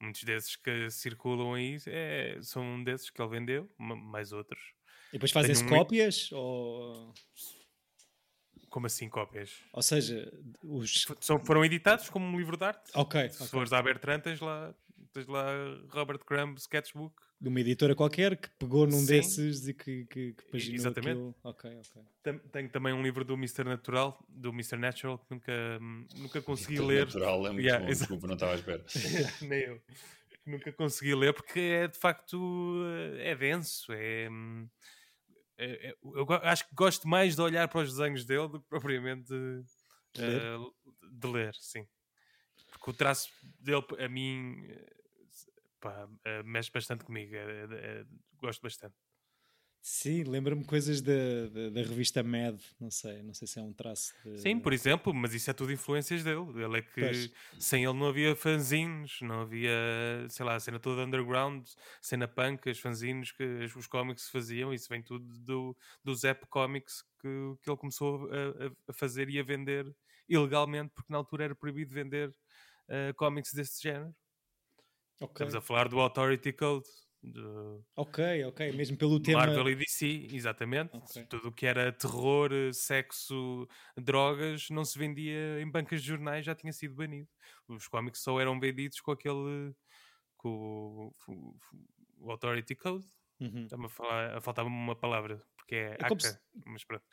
[0.00, 4.60] muitos desses que circulam aí é, são um desses que ele vendeu, ma- mais outros.
[5.10, 6.30] E depois fazem-se cópias?
[6.32, 7.12] Ou,
[8.70, 9.52] Como assim cópias?
[9.74, 10.32] ou seja,
[10.64, 11.04] os...
[11.20, 12.90] São, foram editados como um livro de arte.
[12.94, 13.48] Ok, Se ok.
[13.48, 14.74] fores à Bertrand, tens lá,
[15.12, 15.44] tens lá
[15.90, 17.14] Robert Crumb Sketchbook.
[17.40, 19.06] de uma editora qualquer que pegou num Sim.
[19.06, 21.10] desses e que, que, que paginou Exatamente.
[21.10, 21.34] aquilo.
[21.42, 22.40] Ok, ok.
[22.52, 23.64] Tenho também um livro do Mr.
[23.64, 24.76] Natural, do Mr.
[24.76, 25.52] Natural, que nunca,
[26.16, 27.06] nunca consegui ler.
[27.06, 28.08] Natural é muito Yeah, bom, exato.
[28.12, 28.84] desculpa, não estava à espera.
[29.42, 29.82] Nem eu.
[30.46, 32.82] Nunca consegui ler porque é de facto
[33.16, 33.92] eh, é denso.
[33.92, 34.28] É,
[35.58, 38.68] é- é- eu acho que gosto mais de olhar para os desenhos dele do que
[38.68, 39.62] propriamente de,
[40.14, 40.42] De ler?
[40.42, 40.58] eh,
[41.12, 41.86] de ler, sim.
[42.72, 44.92] Porque o traço dele, a mim, eh,
[45.82, 47.34] pá, eh, mexe bastante comigo.
[47.34, 47.64] é-
[48.02, 48.06] é-
[48.40, 48.96] gosto bastante.
[49.84, 51.12] Sim, lembra-me coisas da,
[51.52, 54.38] da, da revista Mad, não sei, não sei se é um traço de...
[54.38, 56.62] Sim, por exemplo, mas isso é tudo influências dele.
[56.62, 57.32] Ele é que Pois.
[57.58, 59.72] sem ele não havia fanzines, não havia,
[60.28, 61.66] sei lá, a cena toda underground,
[62.00, 63.42] cena punk, as fanzines que
[63.76, 67.28] os- cómics faziam, isso vem tudo do, do Zap Comics que,
[67.60, 69.84] que ele começou a, a- fazer e a vender
[70.28, 72.32] ilegalmente, porque na altura era proibido vender
[72.88, 74.14] eh, cómics desse género.
[75.20, 76.86] Ok, Estamos a falar do Authority Code,
[77.22, 79.46] do ok, ok, mesmo pelo tema...
[79.46, 80.96] Marvel e DC, exatamente.
[80.96, 81.24] Ok.
[81.26, 86.54] Tudo o que era terror, sexo, drogas, não se vendia em bancas de jornais, já
[86.54, 87.28] tinha sido banido.
[87.68, 89.72] Os cómics só eram vendidos com aquele.
[90.36, 93.06] com o, Authority Code.
[93.40, 93.64] Uhum.
[93.64, 97.04] Está-me a falar, a uma palavra, porque é, É como ACA, se- mas pronto.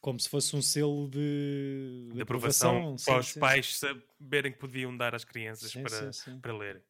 [0.00, 3.40] Como se fosse um selo de, De aprovação sim, para os sim.
[3.40, 6.40] pais saberem que podiam dar às crianças Sim, para, sim, sim.
[6.40, 6.82] para lerem.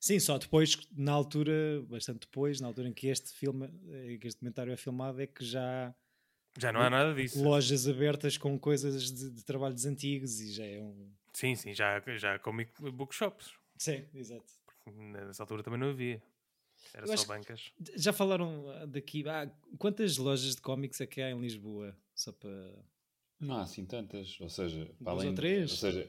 [0.00, 4.28] Sim, só depois, na altura, bastante depois, na altura em que este filme, eh, que
[4.28, 5.94] este documentário é filmado, é que já
[6.56, 7.42] Já não há nada disso.
[7.42, 11.10] lojas abertas com coisas de, de trabalhos antigos e já é um.
[11.32, 13.52] Sim, sim, já, já há comic bookshops.
[13.76, 14.46] Sim, exato.
[14.86, 16.22] Nessa altura também não havia.
[16.94, 17.72] Era Eu só bancas.
[17.96, 19.28] Já falaram ah, daqui.
[19.28, 21.96] Ah, quantas lojas de cómics é que há em Lisboa?
[22.14, 22.72] Só para.
[23.40, 25.70] Não há assim tantas, ou seja, para Duas além ou três?
[25.70, 26.08] ou seja,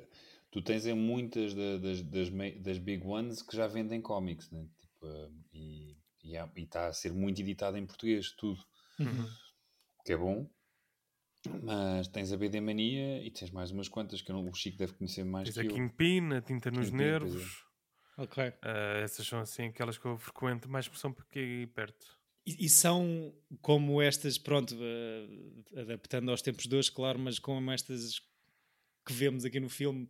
[0.52, 2.30] tu tens em muitas da- das, das,
[2.62, 4.68] das big ones que já vendem cómics, né?
[4.80, 5.98] Tipo, ah, e
[6.58, 8.60] está a ser muito editado em português, tudo,
[9.00, 9.26] Uhum.
[10.00, 10.50] o que é bom.
[11.64, 14.78] Mas tens a BD Mania e tens mais umas quantas que eu não- o Chico
[14.78, 15.74] deve conhecer mais Tens que a eu.
[15.76, 17.08] Kingpin, a tinta nos Kingpin, é.
[17.12, 17.64] nervos.
[18.18, 18.44] Ok.
[18.62, 22.18] Ah, essas são assim aquelas que eu frequento mais porque são porque aqui perto.
[22.46, 27.72] E, e são como estas, pronto, eh, adaptando aos tempos de hoje, claro, mas como
[27.72, 28.20] estas
[29.06, 30.10] que vemos aqui no filme,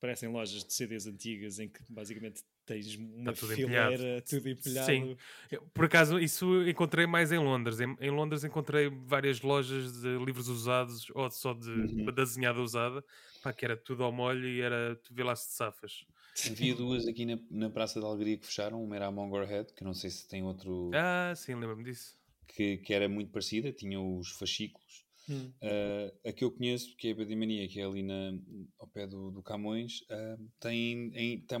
[0.00, 4.22] parecem lojas de CDs antigas em que basicamente tens uma tudo fileira, empilhado.
[4.28, 4.86] tudo empilhado.
[4.86, 5.16] Sim.
[5.50, 7.80] Eu, por acaso, isso encontrei mais em Londres.
[7.80, 12.04] Em, em Londres encontrei várias lojas de livros usados ou só de Uhum.
[12.04, 13.02] da desenhada usada,
[13.42, 16.04] pá, que era tudo ao molho e era tu vê lá se de safas.
[16.46, 19.82] Havia duas aqui na, na Praça da Alegria que fecharam, uma era a Mongerhead, que
[19.82, 22.16] não sei se tem outro Ah, sim, lembro-me disso.
[22.46, 25.07] que, que era muito parecida, tinha os fascículos.
[25.28, 25.52] Hum.
[25.62, 28.32] Uh, a que eu conheço, que é a BD Mania, que é ali na,
[28.78, 31.60] ao pé do, do Camões, uh, tem, está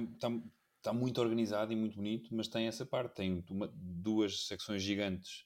[0.82, 5.44] tá muito organizado e muito bonito, mas tem essa parte, tem uma- duas secções gigantes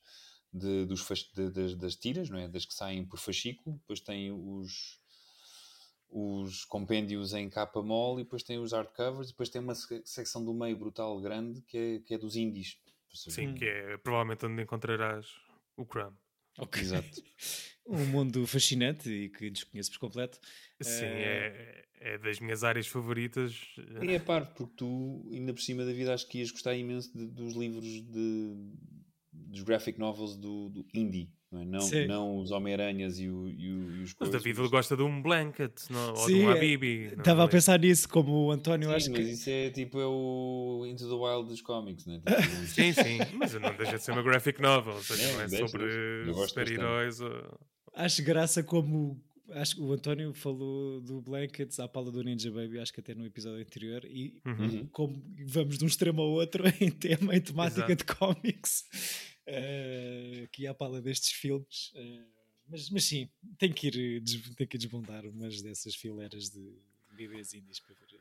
[0.53, 1.05] de, dos,
[1.35, 2.47] de- das, das tiras, não é?
[2.47, 5.01] das que saem por fascículo, depois tem os,
[6.09, 10.03] os compêndios em capa mole, e depois tem os hardcovers, e depois tem uma se-
[10.05, 12.79] secção do meio brutal grande que é, que é dos indies.
[13.15, 15.27] Sim, que é provavelmente onde encontrarás
[15.77, 16.15] o Crumb.
[16.59, 16.81] Ok.
[16.83, 17.23] Exato.
[17.87, 20.39] Um mundo fascinante e que desconheço por completo.
[20.81, 23.55] Sim, Eh, é, é das minhas áreas favoritas.
[24.03, 27.17] E é parvo, porque tu, ainda por cima da vida, acho que ias gostar imenso
[27.17, 28.55] de- dos livros de,
[29.53, 31.65] dos graphic novels do, do indie, não, é?
[31.67, 32.07] não, Sim.
[32.07, 34.43] não os Homem-Aranhas e, o, e, o- e os Mas coisas.
[34.43, 36.09] David gosta de um blanket não?
[36.15, 37.11] ou de Sim, um é- Habibi.
[37.13, 37.49] não Estava a é?
[37.49, 39.31] pensar nisso, como o António, Sim, acho mas que.
[39.33, 42.19] isso é tipo é o Into the Wild dos cómics, não é?
[42.21, 45.41] Tipo, Sim, sim, mas não deixa de ser uma graphic novel, ou seja, É, não
[45.43, 47.21] é deixa, sobre super-heróis.
[47.21, 47.61] ou-
[47.95, 52.79] Acho graça como acho que o António falou do Blankets à pala do Ninja Baby,
[52.79, 54.55] acho que até no episódio anterior, e Uhum.
[54.65, 54.87] Uhum.
[54.91, 57.97] como vamos de um extremo ao outro em tema, em temática Exato.
[57.97, 58.85] de cómics,
[59.47, 61.93] eh, aqui à pala destes filmes.
[61.95, 62.25] eh,
[62.69, 63.29] mas, mas sim,
[63.59, 66.73] tem que, ir, des- tem que desbundar umas dessas fileiras de
[67.17, 68.21] bebês indies para ver.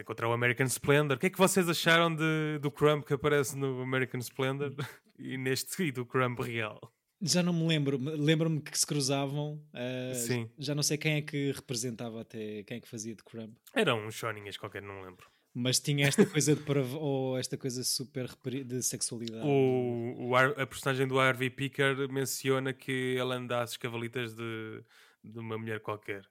[0.00, 1.16] Encontrar o American Splendor.
[1.16, 4.74] O que é que vocês acharam de, do Crumb que aparece no American Splendor
[5.18, 6.78] e neste e do Crumb real?
[7.22, 9.60] Já não me lembro, me- lembro-me que se cruzavam.
[9.72, 10.50] eh, Sim.
[10.58, 13.54] Já não sei quem é que representava até, quem é que fazia de Crumb.
[13.74, 15.26] Eram uns choninhas qualquer, não lembro.
[15.60, 16.62] Mas tinha esta coisa de
[16.98, 18.28] ou esta coisa super
[18.64, 19.44] de sexualidade.
[19.44, 24.82] O, o a personagem do Harvey Picker menciona que ele anda às cavalitas de,
[25.24, 26.24] de uma mulher qualquer.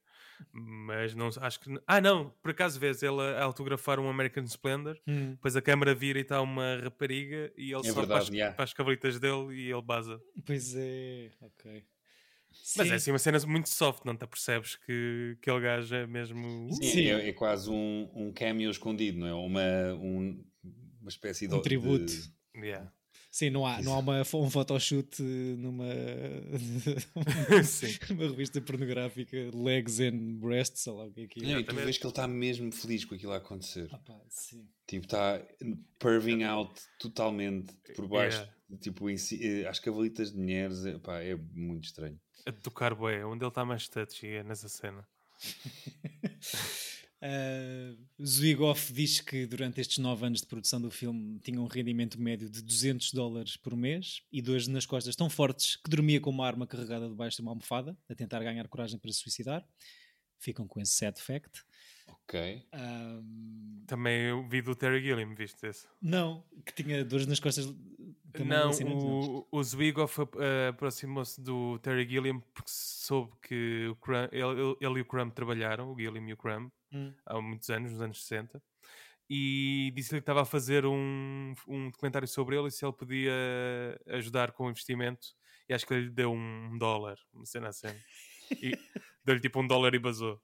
[0.54, 1.80] Mas não acho que.
[1.86, 5.32] Ah, não, por acaso vês ele a autografar um American Splendor, Hum.
[5.32, 8.30] depois a câmera vira e está uma rapariga e ele É só verdade, para, as,
[8.30, 8.56] yeah.
[8.56, 10.22] para as cavalitas dele e ele baza.
[10.46, 11.84] Pois é, ok.
[12.76, 12.94] Mas Sim.
[12.94, 16.70] é assim uma cena muito soft, não te apercebes que aquele gajo é mesmo.
[16.74, 17.06] Sim, Sim.
[17.08, 19.34] É, é quase um, um cameo escondido, não é?
[19.34, 20.44] Uma, um-
[21.02, 21.54] uma espécie de.
[21.56, 22.06] Um tributo.
[22.06, 22.92] de- Yeah.
[23.30, 25.86] Sim, não há, não há uma, um photoshoot numa,
[27.64, 27.98] Sim.
[28.10, 31.60] numa revista pornográfica Legs and Breasts, sei lá o que é que Não, é.
[31.60, 33.90] e tu vês que ele está mesmo feliz com aquilo a acontecer.
[33.92, 34.68] Ah, pá, sim.
[34.88, 35.46] Tipo, está
[36.00, 38.38] perving out totalmente por baixo.
[38.38, 38.54] Yeah.
[38.82, 40.86] Tipo, em si, eh, às cavalitas de mulheres.
[40.86, 42.20] É, pá, é muito estranho.
[42.46, 45.08] A tocar bué, onde ele está mais touchy é nessa cena.
[47.20, 52.22] Uh, Zwigoff diz que durante estes nove anos de produção do filme tinha um rendimento
[52.22, 56.30] médio de 200 dólares por mês e dois nas costas tão fortes que dormia com
[56.30, 59.66] uma arma carregada debaixo de uma almofada a tentar ganhar coragem para se suicidar.
[60.40, 61.64] Ficam com esse sad fact.
[62.08, 62.64] Ok.
[62.74, 65.88] Um, Também eu vi do Terry Gilliam, viste esse?
[66.02, 67.66] não, que tinha dores nas costas.
[68.32, 68.96] também Não, assim, não.
[68.96, 74.44] o, o Zwigoff ap- eh, aproximou-se do Terry Gilliam porque soube que o Crumb, ele,
[74.62, 77.14] ele- ele e o Crumb trabalharam, o Gilliam e o Crumb, Hum.
[77.26, 78.62] há muitos anos, nos anos 60,
[79.30, 83.34] e disse-lhe que estava a fazer um, um documentário sobre ele e se ele podia
[84.08, 85.28] ajudar com o investimento,
[85.70, 87.88] e acho que ele lhe deu um dólar, uma cena assim.
[88.62, 88.72] E
[89.26, 90.42] deu-lhe tipo um dólar e basou.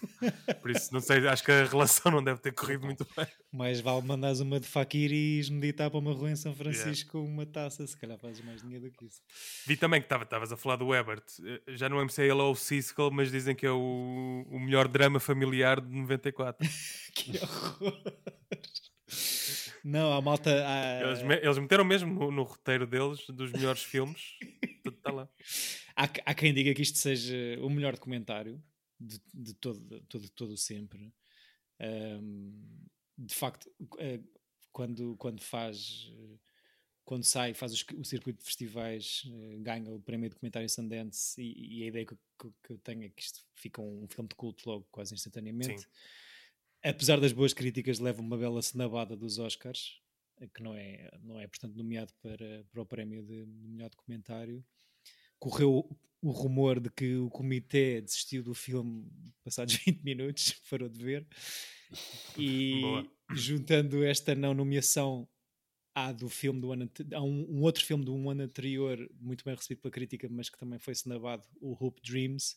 [0.60, 3.26] Por isso, não sei, acho que a relação não deve ter corrido muito bem.
[3.52, 7.12] Mais vale mandares uma de Fakir e ires meditar para uma rua em São Francisco
[7.12, 7.86] com uma taça.
[7.86, 9.20] Se calhar fazes mais dinheiro do que isso.
[9.66, 11.24] Vi também que estava- estavas a falar do Ebert.
[11.44, 14.88] Eh, Já não é ele ou o Siskel, mas dizem que é o, o melhor
[14.88, 16.68] drama familiar de 94.
[17.14, 18.02] que horror!
[19.84, 20.50] Não, a malta.
[20.66, 24.36] há- Eles, me- eles meteram mesmo no, no roteiro deles dos melhores filmes.
[24.84, 25.28] Está lá.
[25.96, 28.60] Há, há quem diga que isto seja o melhor documentário
[29.00, 31.12] de, de todo, todo, todo sempre.
[31.80, 32.52] Ahm,
[33.16, 34.20] de facto, eh,
[34.72, 36.10] quando, quando faz.
[37.04, 41.40] Quando sai, faz os- o circuito de festivais, eh, ganha o prémio de documentário Sundance
[41.40, 44.28] e, e a ideia que, que- que eu tenho é que isto fica um filme
[44.28, 45.82] de culto logo, quase instantaneamente.
[45.82, 45.88] Sim.
[46.84, 50.00] Apesar das boas críticas, leva uma bela cenabada dos Oscars,
[50.38, 54.62] eh, que não é, não é portanto, nomeado para, para o prémio de melhor documentário.
[55.38, 55.88] Correu
[56.20, 59.06] o rumor de que o comitê desistiu do filme
[59.44, 61.26] passados 20 minutos, parou de ver.
[62.36, 63.06] E Boa.
[63.32, 65.28] juntando esta não nomeação
[65.94, 69.44] à do filme do ano há um, um outro filme do um ano anterior, muito
[69.44, 72.56] bem recebido pela crítica, mas que também foi cenabado, o Hope Dreams.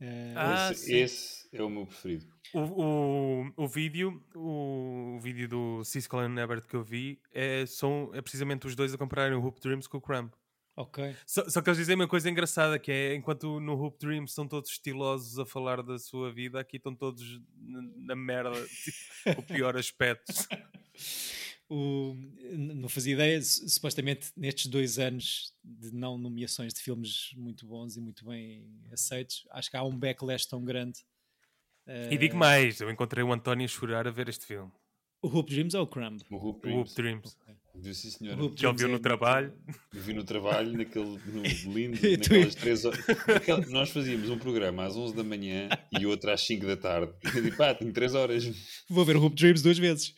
[0.00, 2.26] Eh, Ah, esse, esse é o meu preferido.
[2.54, 8.10] O, o, o vídeo, o, vídeo do Siskel e Ebert que eu vi é, são,
[8.14, 10.30] é precisamente os dois a compararem o Hoop Dreams com o Crumb.
[10.76, 11.16] Ok.
[11.26, 14.46] Só, só que eles dizem uma coisa engraçada que é enquanto no Hoop Dreams estão
[14.46, 18.52] todos estilosos a falar da sua vida, aqui estão todos na, merda,
[19.24, 20.32] tipo, o pior aspecto.
[21.68, 22.14] O,
[22.56, 27.96] não fazia ideia, su- supostamente nestes dois anos de não nomeações de filmes muito bons
[27.96, 31.00] e muito bem aceitos, acho que há um backlash tão grande.
[32.08, 34.70] E digo mais, eu encontrei o António a chorar a ver este filme.
[35.20, 36.20] O Hope Dreams ou o Crumb?
[36.30, 36.94] O Hoop O Hoop Dreams.
[36.94, 37.36] Dreams.
[37.78, 38.36] Viu, sim, O senhora.
[38.36, 39.52] Que ele Dreams viu é no trabalho.
[39.94, 41.42] Eu vi no trabalho, naquele no
[41.74, 43.04] lindo, E naquelas três horas.
[43.28, 47.12] Aquela- nós fazíamos um programa às 11 da manhã e outro às 5 da tarde.
[47.34, 48.44] Eu digo, pá, tenho 3 horas.
[48.88, 50.14] Vou ver o Hope Dreams duas vezes.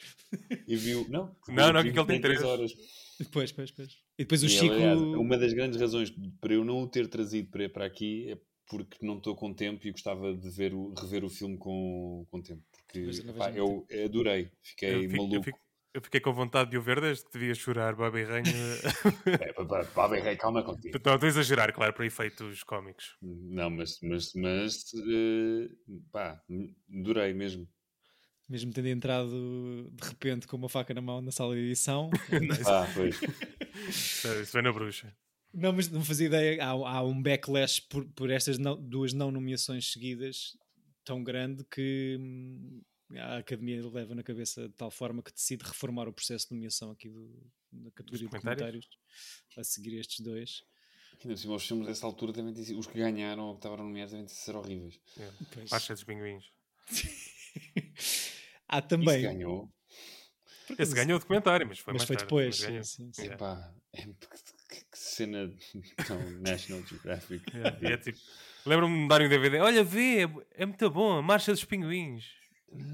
[0.66, 2.42] E viu, não, Não, não, que ele tem três.
[2.42, 2.72] horas.
[3.18, 3.88] Depois, depois, depois.
[4.18, 4.74] E depois o E, Chico.
[4.74, 8.38] aliás, uma das grandes razões para eu não o ter trazido para, para aqui é
[8.68, 12.40] porque não estou com tempo e gostava de ver o, rever o filme com, com
[12.40, 12.62] tempo.
[12.86, 15.42] Porque pá, eu adorei, fiquei Eu, fico- eu maluco.
[15.44, 15.58] fico-
[15.94, 18.44] eu fiquei com vontade de o ver desde que devia chorar, Babi Ranho.
[19.26, 20.96] É, bem, rei, calma contigo.
[20.96, 23.16] Estou estou a exagerar, claro, para efeitos cómicos.
[23.22, 25.68] Não, mas, mas, mas eh,
[26.12, 26.40] pá,
[26.94, 27.68] adorei mesmo.
[28.48, 32.10] Mesmo tendo entrado de repente com uma faca na mão na sala de edição.
[32.66, 33.20] Ah, pois.
[33.88, 35.14] Isso isso foi na bruxa.
[35.52, 36.62] não, mas não fazia ideia.
[36.64, 40.56] Há, há um backlash por, por estas não- duas não nomeações seguidas
[41.04, 42.82] tão grande que hum,
[43.16, 46.90] a Academia leva na cabeça de tal forma que decide reformar o processo de nomeação
[46.90, 47.28] aqui do,
[47.72, 48.86] da categoria de documentários?
[48.86, 48.88] comentários
[49.56, 50.62] a seguir estes dois.
[51.20, 54.12] Ainda por cima, os filmes dessa altura também os que ganharam ou que estavam nomeados
[54.12, 55.00] devem ser horríveis.
[55.18, 55.30] É.
[55.52, 55.70] Pois.
[55.70, 56.44] Marcha dos Pinguins.
[58.68, 59.22] Há Isso também.
[59.22, 59.72] ganhou.
[60.78, 62.56] Esse ganhou o documentário, mas foi mas mais foi tarde, depois.
[62.56, 63.22] sim, sim, sim.
[63.22, 63.34] Yeah.
[63.36, 65.50] Epá, é, que, que- cena
[66.06, 67.42] tão National Geographic.
[67.80, 68.18] E é tipo,
[68.66, 69.60] Lembro-me de darem um DVD.
[69.60, 70.28] Olha, vê, é,
[70.62, 72.26] é muito bom, a Marcha dos Pinguins.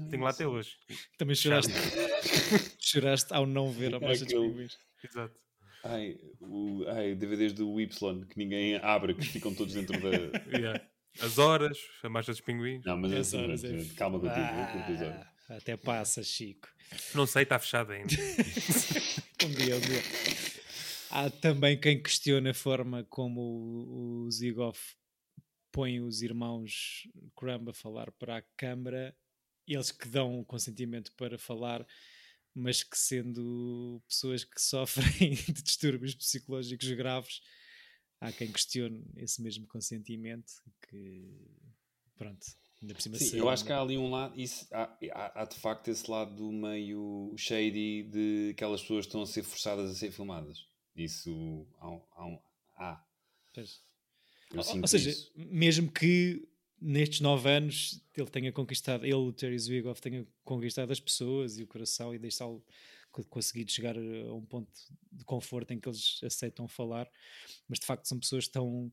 [0.09, 0.71] Tenho lá até hoje.
[1.17, 1.71] Também choraste,
[2.79, 4.77] choraste ao não ver a marcha dos pinguins.
[5.03, 5.35] Exato.
[5.83, 10.09] Ai, o, ai, DVDs do Y que ninguém abre, que ficam todos dentro da.
[10.57, 10.81] Yeah.
[11.21, 12.83] As horas, a marcha dos pinguins.
[12.85, 14.41] Não, mas é As assim, horas é- calma contigo,
[15.03, 15.09] eu.
[15.11, 16.67] Ah, Até passa, Chico.
[17.13, 18.13] Não sei, está fechado ainda.
[19.45, 20.01] Um dia, um dia.
[21.11, 24.95] Há também quem questiona a forma como o, o Zigoff
[25.71, 27.03] põe os irmãos
[27.35, 29.15] Crumb a falar para a câmara,
[29.73, 31.85] eles que dão o consentimento para falar,
[32.53, 37.41] mas que sendo pessoas que sofrem de distúrbios psicológicos graves,
[38.21, 40.53] há quem questione esse mesmo consentimento,
[40.89, 41.29] que
[42.17, 42.45] pronto,
[42.81, 45.45] ainda por cima Sim, eu acho que há ali um lado, isso, há, há, há
[45.45, 49.95] de facto esse lado meio shady de aquelas pessoas que estão a ser forçadas a
[49.95, 50.65] ser filmadas.
[50.95, 51.87] Isso há.
[51.87, 52.39] há,
[52.77, 53.05] há.
[54.53, 55.31] Ou- Ou seja, isso.
[55.35, 56.47] mesmo que
[56.85, 61.63] nestes nove anos ele tenha conquistado, ele, o Terry Zwigoff, tenha conquistado as pessoas e
[61.63, 62.63] o coração e deixá-lo
[63.11, 64.69] co- conseguido chegar a um ponto
[65.11, 67.09] de conforto em que eles aceitam falar,
[67.67, 68.91] mas de facto são pessoas tão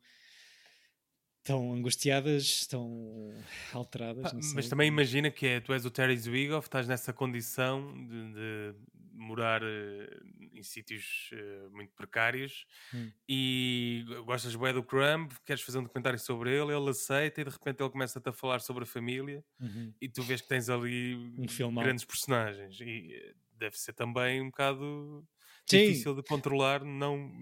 [1.43, 4.33] tão angustiadas, tão alteradas.
[4.55, 8.75] Mas também imagina que é, tu és o Terry Zwigoff, estás nessa condição de, de
[9.13, 10.21] morar eh,
[10.55, 13.15] em sítios eh, muito precários Hum.
[13.29, 17.51] e gostas bué do Crumb, queres fazer um documentário sobre ele, ele aceita e de
[17.51, 19.95] repente ele começa-te a falar sobre a família Uhum.
[20.01, 24.47] e tu vês que tens ali Um grandes personagens e eh, deve ser também um
[24.51, 25.27] bocado
[25.67, 26.07] Sim.
[26.07, 27.33] difícil de controlar, não,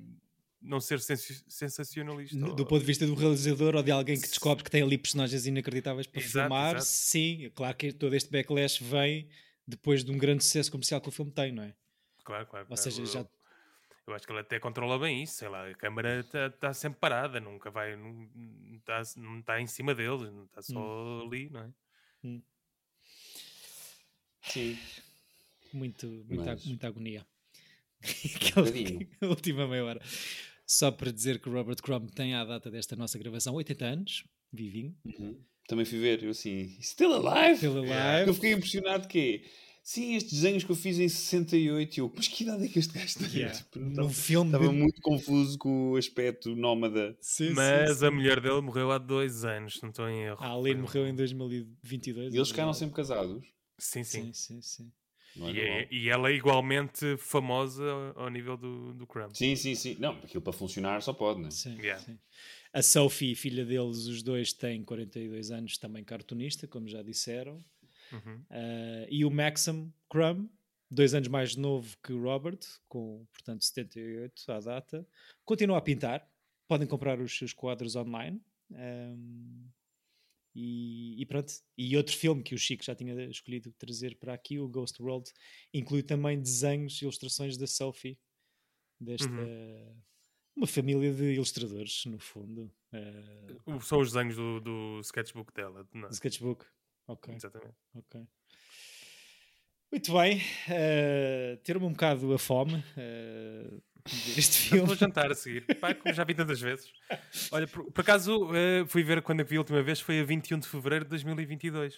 [0.61, 2.37] não ser sensi- sensacionalista.
[2.37, 4.83] Do ou- do ponto de vista do realizador ou de alguém que descobre que tem
[4.83, 6.85] ali personagens inacreditáveis para Exato, filmar, exato.
[6.87, 9.29] sim, é claro que todo este backlash vem
[9.67, 11.75] depois de um grande sucesso comercial que o filme tem, não é?
[12.25, 12.65] Claro, claro.
[12.65, 12.83] Ou claro.
[12.83, 13.27] seja, Eu- já-
[14.07, 17.39] Eu acho que ele até controla bem isso, sei lá, a câmara está sempre parada,
[17.39, 18.29] nunca vai, não
[18.77, 21.27] está não tá em cima deles, não está só Hum.
[21.29, 21.71] ali, não é?
[24.43, 24.77] Sim.
[25.73, 27.25] Muito, muita, Mas- muita agonia.
[28.57, 29.09] Um bocadinho.
[29.21, 30.01] a última meia hora.
[30.73, 34.25] Só para dizer que o Robert Crumb tem à data desta nossa gravação 80 anos,
[34.53, 35.37] vivinho, Uhum.
[35.66, 37.61] Também fui ver, eu assim, still alive?
[37.61, 38.35] pela Eu live.
[38.35, 39.43] fiquei impressionado que
[39.83, 42.79] Sim, estes desenhos que eu fiz em 68, e eu, mas que idade é que
[42.79, 43.29] este gajo tem?
[43.41, 43.59] Yeah.
[43.59, 44.75] Tipo, estava- filme Estava de...
[44.79, 47.16] muito confuso com o aspecto nómada.
[47.21, 48.07] Sim, sim, Mas sim.
[48.07, 50.39] a mulher dele morreu há dois anos, se não estou em erro.
[50.45, 52.33] A Aline Foi- morreu em 2022.
[52.33, 53.43] E eles ficaram sempre casados.
[53.79, 54.25] Sim, sim.
[54.27, 54.93] Sim, sim, sim.
[55.37, 57.85] Não é E, é- e ela é igualmente famosa
[58.16, 59.35] ao, ao nível do, do Crumb.
[59.37, 59.97] Sim, sim, sim.
[59.99, 61.51] Não, aquilo para funcionar só pode, né?
[61.51, 62.03] Sim, Yeah.
[62.05, 62.18] sim.
[62.72, 67.59] A Sophie, filha deles, os dois têm 42 anos, também cartunista, como já disseram.
[68.12, 68.37] Uhum.
[68.51, 70.49] Uh, e o Maxim Crumb,
[70.91, 72.59] dois anos mais novo que o Robert,
[72.89, 75.07] com, portanto, 78 à data,
[75.45, 76.28] continua a pintar.
[76.68, 78.41] Podem comprar os seus quadros online.
[78.70, 79.64] Um,
[80.55, 81.53] e, e pronto.
[81.77, 85.31] E outro filme que o Chico já tinha escolhido trazer para aqui, o Ghost World,
[85.73, 88.19] inclui também desenhos e ilustrações da Sophie,
[89.01, 89.29] desta.
[90.57, 92.71] Uma família de ilustradores, no fundo.
[92.93, 95.89] Uh, São os desenhos do, do sketchbook dela.
[95.95, 96.67] Não, sketchbook.
[97.07, 97.35] Ok.
[97.35, 97.77] exatamente.
[97.95, 98.27] Ok.
[99.93, 100.41] Muito bem.
[100.69, 103.81] eh, Ter-me um bocado a fome eh,
[104.37, 104.95] este Vou filme.
[104.97, 105.65] jantar a seguir.
[105.79, 106.91] Pá, como já vi tantas vezes.
[107.51, 110.59] Olha, por, por acaso eh, fui ver quando vi a última vez, foi a 21
[110.59, 111.95] de fevereiro de 2022.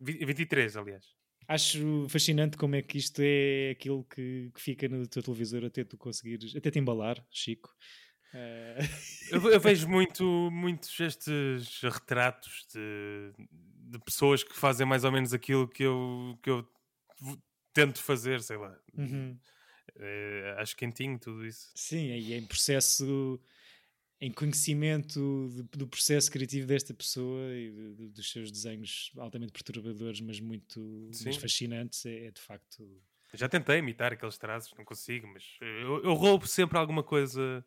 [0.00, 1.04] Vi- 23, aliás.
[1.46, 5.84] Acho fascinante como é que isto é aquilo que, que fica no teu televisor até
[5.84, 7.70] tu conseguires, até te embalar, Chico.
[8.32, 8.78] Eh,
[9.30, 13.32] Eu, eu vejo muito, muitos estes retratos de,
[13.90, 16.68] de pessoas que fazem mais ou menos aquilo que eu, que eu
[17.72, 18.76] tento fazer, sei lá.
[18.96, 19.38] uhum.
[19.98, 21.70] Eh, acho quentinho tudo isso.
[21.74, 23.40] Sim, e em processo,
[24.20, 29.52] em conhecimento de- do processo criativo desta pessoa e de- de- dos seus desenhos altamente
[29.52, 33.00] perturbadores, mas muito mas fascinantes, é, é de facto.
[33.34, 37.64] Já tentei imitar aqueles traços, não consigo, mas eu, eu roubo sempre alguma coisa,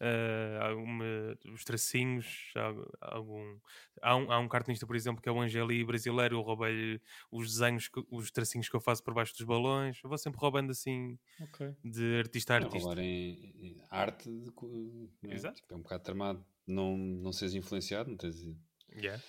[0.00, 1.04] eh, alguma,
[1.52, 3.58] os tracinhos, al- algum...
[4.00, 7.48] Há um, há um cartunista, por exemplo, que é o Angeli brasileiro, eu roubei-lhe os
[7.52, 10.70] desenhos, que- os tracinhos que eu faço por baixo dos balões, eu vou sempre roubando
[10.70, 11.74] assim, Ok.
[11.84, 12.78] de artista a artista.
[12.78, 14.50] roubar em, em arte de
[15.22, 15.34] né?
[15.34, 15.56] Exato.
[15.56, 16.44] Tipo, é um bocado tramado.
[16.66, 18.36] Não, não seres influenciado, não tens.
[18.94, 19.22] Yeah.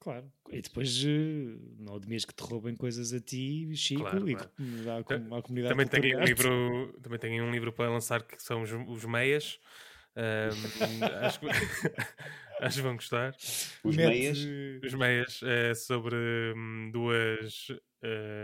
[0.00, 0.32] Claro.
[0.50, 4.50] E depois eh, não admires que te roubem coisas a ti, Chico, Claro, e claro.
[4.90, 8.62] à, à comunidade Também tenho, um livro, também tenho um livro para lançar que são
[8.62, 9.60] os, os meias.
[10.14, 11.46] Acho, que,
[12.60, 13.34] acho que vão gostar.
[13.84, 14.38] Os Mete- meias.
[14.84, 16.16] Os meias é sobre
[16.56, 17.68] hum, duas.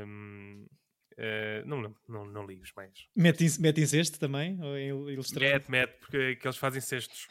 [0.07, 0.67] hum,
[1.17, 3.07] eh, não, lembro, não, não li os meias.
[3.15, 4.59] Mete, mete incesto também?
[4.63, 5.53] Ou em ilustrado?
[5.53, 7.27] Mete, mete, porque é que eles fazem cestos.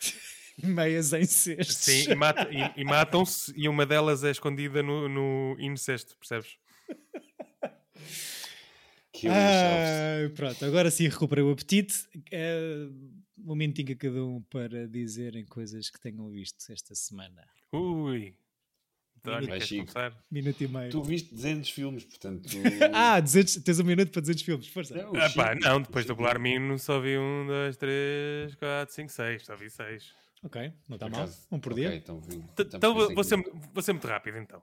[0.62, 1.76] Meias em cestos.
[1.78, 6.56] Sim, e, mata- e- e matam-se e uma delas é escondida no, no incesto, percebes?
[9.28, 11.94] Ah, pronto, agora sim recuperei o apetite.
[12.30, 12.86] É,
[13.38, 17.46] um minutinho a cada um para dizerem coisas que tenham visto esta semana.
[17.72, 18.34] Ui.
[19.24, 19.82] Vai, queres Chico.
[19.92, 20.20] começar?
[20.30, 20.90] Minuto e meio.
[20.90, 22.42] Tu viste 200 filmes, portanto.
[22.48, 22.56] tu-
[22.92, 24.66] Ah, 200, tens um minuto para 200 filmes.
[24.66, 24.94] Força.
[24.96, 29.44] Não, Ah, pá, não, depois do Belarmino só vi um, dois, três, quatro, cinco, seis.
[29.44, 30.12] Só vi seis.
[30.42, 31.28] Ok, não está mal.
[31.52, 31.94] Um por dia.
[31.94, 33.36] então, então Então vou, ser,
[33.72, 34.60] vou ser muito rápido então.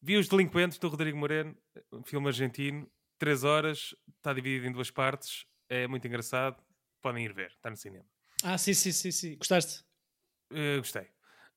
[0.00, 1.54] Vi Os Delinquentes do Rodrigo Moreno,
[1.92, 2.88] um filme argentino,
[3.18, 6.56] três horas, está dividido em duas partes, é muito engraçado,
[7.00, 8.04] podem ir ver, está no cinema.
[8.42, 9.36] Ah, sim, sim, sim, sim.
[9.36, 9.84] Gostaste?
[10.52, 11.08] Eh, gostei.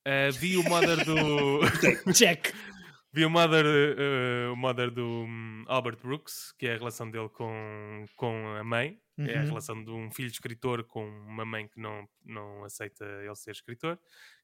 [0.04, 1.60] Eh, vi o Mother do.
[2.14, 2.52] Check!
[3.12, 7.28] vi o Mother, eh, o Mother do hum, Albert Brooks, que é a relação dele
[7.30, 9.00] com, com a mãe.
[9.16, 9.46] É a Uhum.
[9.46, 13.96] relação de um filho escritor com uma mãe que não, não aceita ele ser escritor.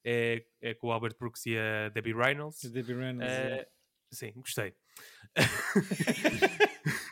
[0.04, 2.62] É, é com o Albert Brooks e a Debbie Reynolds.
[2.70, 3.32] Debbie Reynolds.
[3.32, 3.66] É.
[4.12, 4.72] sim, gostei.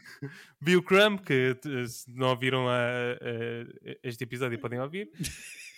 [0.60, 5.10] Vi o Crumb, que t- se não ouviram a- a- este episódio podem ouvir.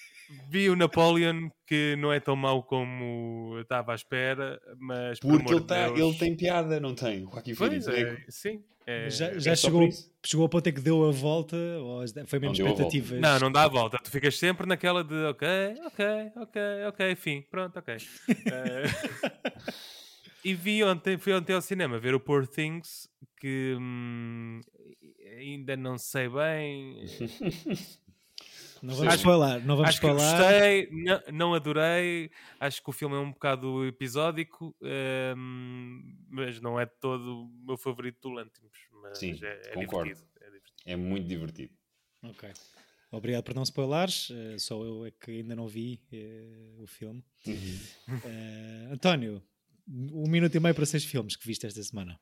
[0.49, 5.43] Vi o Napoleon, que não é tão mau como estava à espera, mas por Porque
[5.49, 7.25] amor ele, tá, Deus- ele tem piada, não tem?
[7.27, 7.89] O Joaquim Pois Phoenix.
[7.89, 8.63] é, é- sim.
[8.87, 11.57] é- Já, é já só chegou, por chegou ao ponto em que deu a volta
[11.57, 13.21] ou foi mesmo Não expectativas?
[13.21, 13.99] Não, não dá a volta.
[14.05, 15.49] Tu ficas sempre naquela de ok,
[15.87, 16.05] ok,
[16.37, 17.97] ok, ok, fim, pronto, ok.
[18.47, 18.85] Eh,
[20.45, 24.61] e vi ontem, fui ontem ao cinema ver o Poor Things, que hum,
[25.39, 27.05] ainda não sei bem.
[28.83, 30.39] Não vamos Acho- falar, não vamos acho que falar.
[30.41, 32.31] gostei, não, não adorei.
[32.59, 34.75] Acho que o filme é um bocado episódico,
[35.37, 38.79] hum, mas não é de todo o meu favorito do Lantimos.
[39.03, 40.09] Mas Sim, é, é concordo.
[40.09, 40.31] divertido.
[40.41, 40.73] É divertido.
[40.87, 41.75] É muito divertido.
[42.23, 42.51] Ok.
[43.13, 44.31] Obrigado por não spoilares.
[44.31, 47.23] eh, só eu é que ainda não vi eh, o filme.
[48.25, 49.43] Eh, António,
[49.91, 52.19] um minuto e meio para seis filmes que viste esta semana.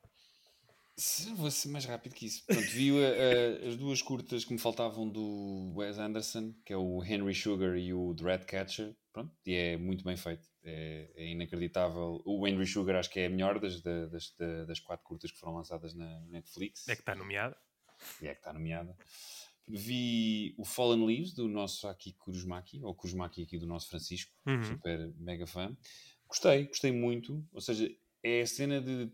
[0.97, 2.43] Se- Vou ser mais rápido que isso.
[2.45, 6.77] Pronto, vi uh, uh, as duas curtas que me faltavam do Wes Anderson, que é
[6.77, 8.95] o Henry Sugar e o The Ratcatcher.
[9.13, 10.45] Pronto, e é muito bem feito.
[10.63, 12.21] É, é inacreditável.
[12.25, 15.31] O Henry Sugar acho que é a melhor das, da- das, da- das quatro curtas
[15.31, 16.85] que foram lançadas na Netflix.
[16.89, 17.55] É que está nomeado.
[18.21, 18.93] E é que está nomeada.
[19.67, 24.63] Vi o Fallen Leaves do nosso Aki Kurumaki, ou Kurumaki aqui do nosso Francisco, Uhum.
[24.63, 25.75] super mega fã.
[26.29, 27.43] Gostei, gostei muito.
[27.51, 27.91] Ou seja,
[28.23, 29.11] é a cena de.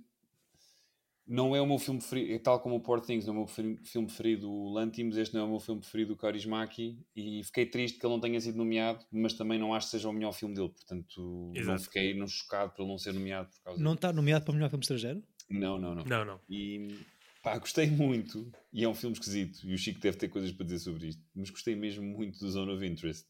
[1.27, 3.39] Não é o meu filme preferido, é tal como o Poor Things, não é o
[3.39, 7.43] meu filme preferido o Lantimos, este não é o meu filme preferido o Kaurismäki e
[7.43, 10.13] fiquei triste que ele não tenha sido nomeado, mas também não acho que seja o
[10.13, 11.81] melhor filme dele, portanto não Exato.
[11.85, 14.53] fiquei não chocado por ele não ser nomeado por causa Não está nomeado para o
[14.53, 15.23] melhor filme estrangeiro?
[15.49, 16.03] Não, não, não.
[16.03, 16.39] Não, não.
[16.47, 16.95] E
[17.41, 18.51] pá, gostei muito.
[18.71, 19.67] E é um filme esquisito.
[19.67, 21.23] E o Chico deve ter coisas para dizer sobre isto.
[21.33, 23.27] Mas gostei mesmo muito do Zone of Interest.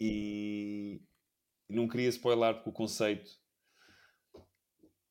[0.00, 1.02] E
[1.76, 3.30] não queria spoiler porque o conceito.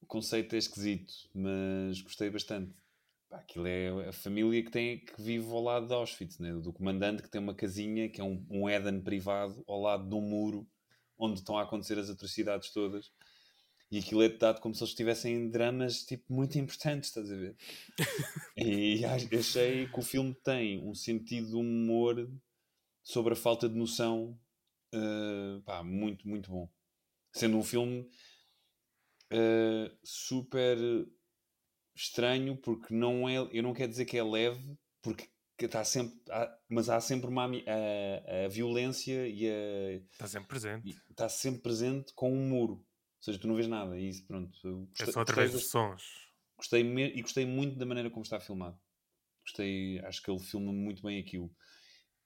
[0.02, 2.74] O conceito é esquisito, mas gostei bastante.
[3.30, 6.54] Pá, aquilo é a família que, tem, que vive ao lado de Auschwitz, né?
[6.54, 10.14] do comandante que tem uma casinha que é um, um Éden privado ao lado de
[10.16, 10.68] um muro
[11.18, 13.12] onde estão a acontecer as atrocidades todas.
[13.90, 17.36] E aquilo é dado como se eles estivessem em dramas tipo, muito importantes, estás a
[17.36, 17.56] ver?
[18.58, 22.30] e ach- achei que o filme tem um sentido de humor
[23.04, 24.38] sobre a falta de noção
[24.94, 26.70] eh, pá, muito, muito bom.
[27.34, 28.10] Sendo um filme
[29.30, 30.78] eh, super
[31.96, 36.20] estranho, porque não é, eu não quero dizer que é leve, porque que está sempre,
[36.32, 40.90] há- mas há sempre uma, a, a violência e a, Está sempre presente.
[41.10, 42.74] está sempre presente com um muro.
[42.74, 42.86] Ou
[43.24, 43.96] seja, tu não vês nada.
[44.00, 44.58] E isso, pronto.
[44.66, 46.04] É gostei- só através gostei dos sons.
[46.58, 48.80] Gostei me- e gostei muito da maneira como está filmado.
[49.46, 51.54] Gostei, acho que ele filma muito bem aquilo.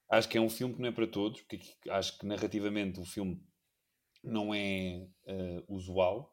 [0.09, 3.05] Acho que é um filme que não é para todos, porque acho que narrativamente o
[3.05, 3.41] filme
[4.23, 6.31] não é eh, usual,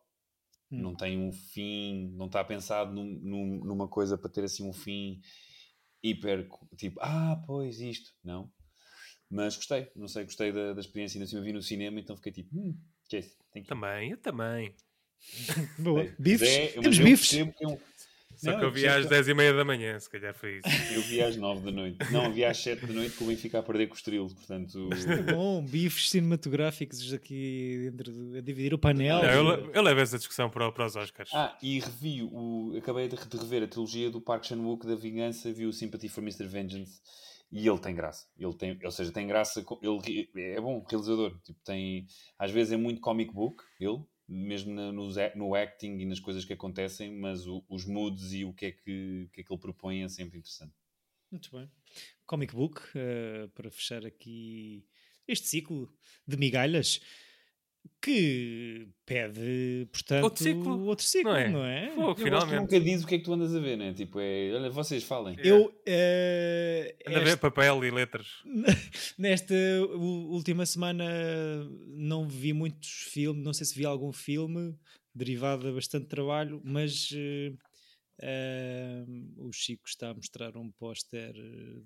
[0.70, 0.81] Hum.
[0.83, 4.73] não tem um fim, não está pensado num- num- numa coisa para ter assim um
[4.73, 5.20] fim
[6.03, 8.51] hiper tipo, ah, pois isto, não.
[9.31, 11.16] Mas gostei, não sei, gostei da, da experiência.
[11.16, 12.77] Ainda assim eu vi no cinema, então fiquei tipo, hum,
[13.09, 13.37] que é isso?
[13.66, 14.75] Também, eu também.
[15.79, 16.05] Boa.
[16.18, 16.49] Bifes?
[16.49, 17.31] é- Temos bifes?
[18.33, 20.35] Que Só Não, que eu vi às que- 10 e meia da manhã, se calhar
[20.35, 20.95] foi isso.
[20.95, 21.99] Eu vi às 9 da noite.
[22.11, 24.35] Não, vi às 7 da noite com o Benfica a perder com o Estrelo.
[24.35, 24.89] Portanto,
[25.28, 29.22] É Bom, bifes cinematográficos aqui dentro a dividir o painel.
[29.22, 31.30] Não, eu, eu levo essa discussão para, para os Oscars.
[31.33, 32.74] Ah, e revi o.
[32.78, 36.47] Acabei de rever a trilogia do Park Chan-wook da Vingança, vi o Sympathy for Mr.
[36.47, 37.01] Vengeance
[37.51, 38.26] e ele tem graça.
[38.39, 39.64] Ele tem, ou seja, tem graça.
[39.83, 41.39] Ele é bom, realizador.
[41.45, 42.07] Tipo, tem,
[42.39, 43.99] às vezes é muito comic book, ele,
[44.33, 48.33] mesmo na- nos a- no acting e nas coisas que acontecem, mas o- os moods
[48.33, 50.74] e o que é que, que é que ele propõe é sempre interessante.
[51.30, 51.70] Muito bem.
[52.26, 54.87] Comic book, eh, para fechar aqui
[55.26, 55.93] este ciclo
[56.26, 57.01] de migalhas
[58.01, 61.49] que pede, portanto, Outro ciclo, outro ciclo, não é?
[61.49, 61.91] não é?
[61.95, 62.61] Fogo, Eu finalmente.
[62.61, 63.93] nunca diz o que é que tu andas a ver, né?
[63.95, 65.37] Tipo, é, olha, vocês falem.
[65.39, 68.26] Eu, eh, Anda a ver papel e letras.
[69.16, 69.55] nesta
[69.95, 71.05] última semana
[71.89, 74.74] não vi muitos filmes, não sei se vi algum filme
[75.14, 77.53] derivado de bastante trabalho, mas eh,
[78.20, 79.05] eh,
[79.37, 81.33] o Chico está a mostrar um póster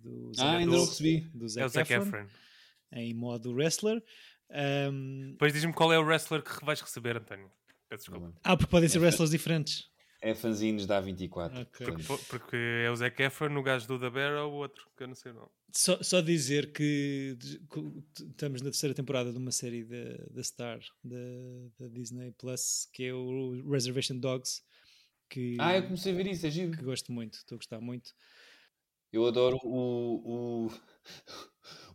[0.00, 1.20] do Ah, ainda não recebi.
[1.34, 2.26] do É o Zac Zac Efron, Efron.
[2.92, 4.02] em modo wrestler.
[4.50, 7.50] Ahm, Depois diz-me qual é o wrestler que vais receber, António.
[7.88, 8.32] Peço desculpa.
[8.44, 9.88] ah, porque podem ser wrestlers diferentes.
[10.22, 11.62] É fanzines da A24.
[11.62, 11.86] Ok.
[11.86, 15.02] Porque, porque é o Zac Efron, o gajo do The Bear ou o outro, que
[15.04, 15.48] eu não sei o nome.
[15.72, 17.36] Só, só dizer que
[17.70, 21.16] que estamos na terceira temporada de uma série da da Star, da,
[21.78, 24.62] da Disney Plus, que é o Reservation Dogs,
[25.28, 26.72] que, Ah, eu comecei a ver isso, é giro.
[26.76, 28.12] que gosto muito, estou a gostar muito.
[29.12, 30.70] Eu adoro o, o,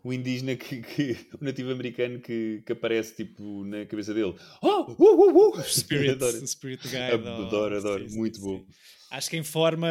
[0.03, 4.35] o indígena que, que- o nativo americano que, que aparece tipo na cabeça dele.
[4.61, 5.63] Oh, uh, uh, uh.
[5.63, 6.47] Spirit, adoro.
[6.47, 6.97] Spirit Guy.
[6.97, 8.65] Adoro, adoro, muito bom.
[9.11, 9.89] Acho que em forma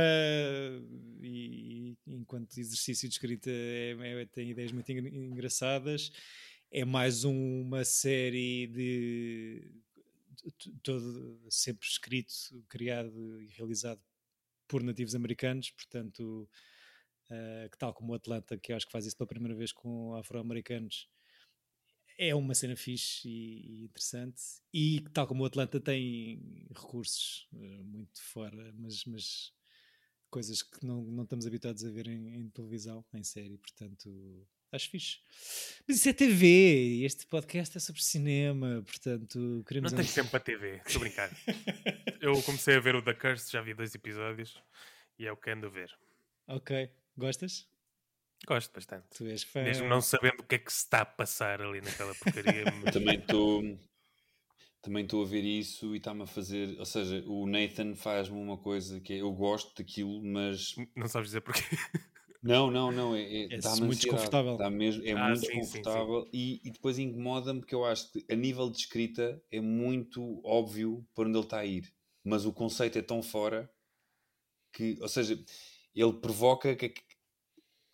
[1.23, 6.11] e, e enquanto exercício de escrita é- é- tem ideias muito engra- engraçadas.
[6.73, 9.69] É mais uma série de
[10.83, 12.33] todo sempre escrito,
[12.69, 14.01] criado e realizado
[14.69, 16.49] por nativos americanos, portanto,
[17.31, 19.73] eh, que tal como o Atlanta, que eu acho que faz isso pela primeira vez
[19.73, 21.09] com afro-americanos,
[22.19, 24.43] é uma cena fixe e, e interessante.
[24.75, 29.53] E tal como o Atlanta tem recursos eh, muito fora, mas, mas
[30.29, 34.47] coisas que não, não estamos habituados a ver em, em televisão, em série, portanto.
[34.73, 35.19] Acho fixe.
[35.87, 39.91] Mas isso é TV, este podcast é sobre cinema, portanto, queremos.
[39.91, 41.31] Não tenho tempo para TV, estou a brincar.
[42.21, 44.63] eu comecei a ver o The Curse, já vi dois episódios
[45.19, 45.91] e é o que ando a ver.
[46.47, 46.89] Ok,
[47.21, 47.69] gostas?
[48.47, 49.07] Gosto bastante.
[49.17, 49.63] Tu és fã.
[49.65, 52.65] Mesmo não sabendo o que é que se está a passar ali naquela porcaria.
[52.81, 53.63] mas- Também estou
[54.83, 56.79] também estou a ver isso e está-me a fazer.
[56.79, 61.29] Ou seja, o Nathan faz-me uma coisa que é eu gosto daquilo, mas não sabes
[61.29, 61.63] dizer porquê.
[62.43, 63.15] Não, não, não.
[63.15, 64.57] É, é, É muito ansiedade, desconfortável.
[64.57, 66.07] dá mesmo, é Ah, muito sim, sim, sim.
[66.07, 70.41] desconfortável E, e depois incomoda-me porque eu acho que a nível de escrita é muito
[70.45, 71.93] óbvio para onde ele está a ir.
[72.25, 73.71] Mas o conceito é tão fora
[74.73, 75.39] que, ou seja,
[75.95, 76.93] ele provoca que.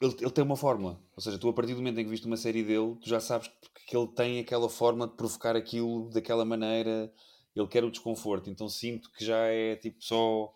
[0.00, 1.00] Ele, ele tem uma fórmula.
[1.16, 3.18] Ou seja, tu a partir do momento em que viste uma série dele, tu já
[3.20, 7.12] sabes que, que ele tem aquela forma de provocar aquilo daquela maneira.
[7.54, 8.50] Ele quer o desconforto.
[8.50, 10.52] Então sinto que já é tipo só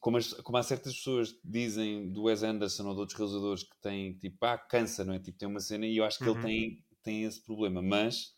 [0.00, 3.80] como, as- como há certas pessoas dizem do Wes Anderson ou de outros realizadores que
[3.80, 5.18] têm tipo, ah, cansa, não é?
[5.18, 6.34] Tipo, tem uma cena e eu acho que Uhum.
[6.34, 8.34] ele tem, tem esse problema, mas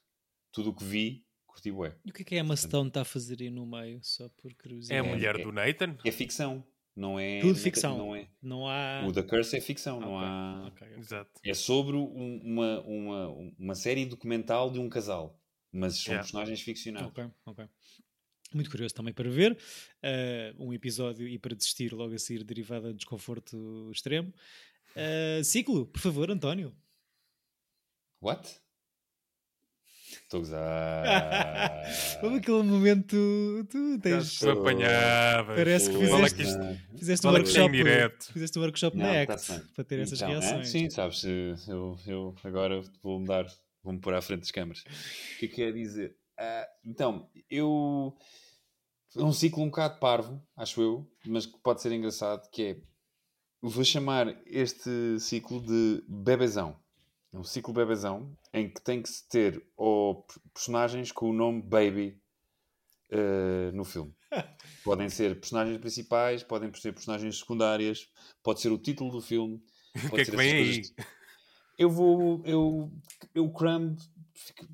[0.53, 1.97] tudo o que vi, curti bué.
[2.05, 4.29] E o que é que a Emma Stone está a fazer aí no meio, só
[4.29, 5.09] por É a curiosidade?
[5.09, 5.97] mulher é- do Nathan?
[6.05, 6.65] É ficção,
[6.97, 7.41] não é.
[7.41, 7.99] Tudo não é- ficção.
[7.99, 8.29] Não é.
[8.43, 9.05] Não há.
[9.07, 10.65] O The Curse é ficção, não Ok, há.
[10.69, 10.99] ok, ok.
[10.99, 11.31] Exato.
[11.45, 13.29] É sobre um- uma, uma,
[13.59, 15.39] uma série documental de um casal,
[15.71, 16.23] mas são Yeah.
[16.25, 16.61] personagens.
[17.07, 17.69] Ok, ok.
[18.55, 19.59] Muito curioso também para ver.
[20.03, 24.33] eh, um episódio e para desistir logo a seguir derivada de desconforto extremo.
[24.95, 26.75] Eh, ciclo, por favor, António.
[28.23, 28.61] What?
[30.27, 31.83] Estou a gozar.
[32.23, 33.17] Houve aquele momento.
[33.71, 34.39] Tu tens.
[34.41, 35.57] Tu apanhavas.
[35.57, 37.73] Parece que é fizeste- que isto- Fizeste um é workshop.
[37.73, 38.33] direto?
[38.33, 39.63] Fizeste um workshop Não, na Act bem.
[39.75, 40.69] para ter essas Então, é, reações.
[40.69, 43.47] sim, sabes, eu, eu agora vou mudar,
[43.85, 44.81] vou-me pôr à frente das câmaras.
[44.81, 46.17] O que é que quer dizer?
[46.39, 48.13] Ah, então, eu.
[49.17, 52.77] É um ciclo um bocado parvo, acho eu, mas que pode ser engraçado, que é.
[53.63, 56.77] Vou chamar este ciclo de bebezão.
[57.37, 61.61] É um ciclo bebezão em que tem que se ter ou personagens com o nome
[61.61, 62.19] Baby
[63.11, 64.15] eh, no filme.
[64.83, 68.09] Podem ser personagens principais, podem ser personagens secundárias,
[68.43, 69.63] pode ser o título do filme.
[70.13, 70.65] O que é que vem aí?
[70.65, 70.95] coisas.
[71.79, 72.43] Eu vou.
[72.45, 72.93] Eu,
[73.35, 73.97] eu Crumb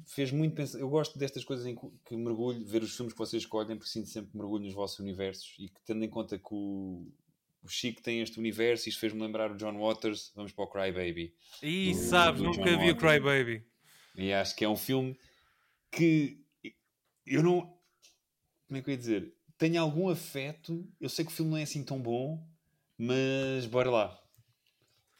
[0.07, 0.79] fez muito pensar.
[0.79, 3.91] Eu gosto destas coisas em que- que mergulho, ver os filmes que vocês escolhem, porque
[3.91, 7.07] sinto sempre que mergulho nos vossos universos e que, tendo em conta que o,
[7.63, 10.33] o Chico tem este universo, isto fez-me lembrar o John Waters.
[10.35, 11.35] Vamos para o Cry Baby.
[11.63, 12.99] Ih, do- sabes, do nunca John vi o Waters.
[12.99, 13.65] Cry Baby.
[14.17, 15.17] E acho que é um filme
[15.91, 16.39] que
[17.27, 17.61] eu não.
[18.67, 19.35] Como é que eu ia dizer?
[19.59, 20.87] Tenho algum afeto.
[21.01, 22.45] Eu sei que o filme não é assim tão bom,
[22.99, 24.19] mas bora lá.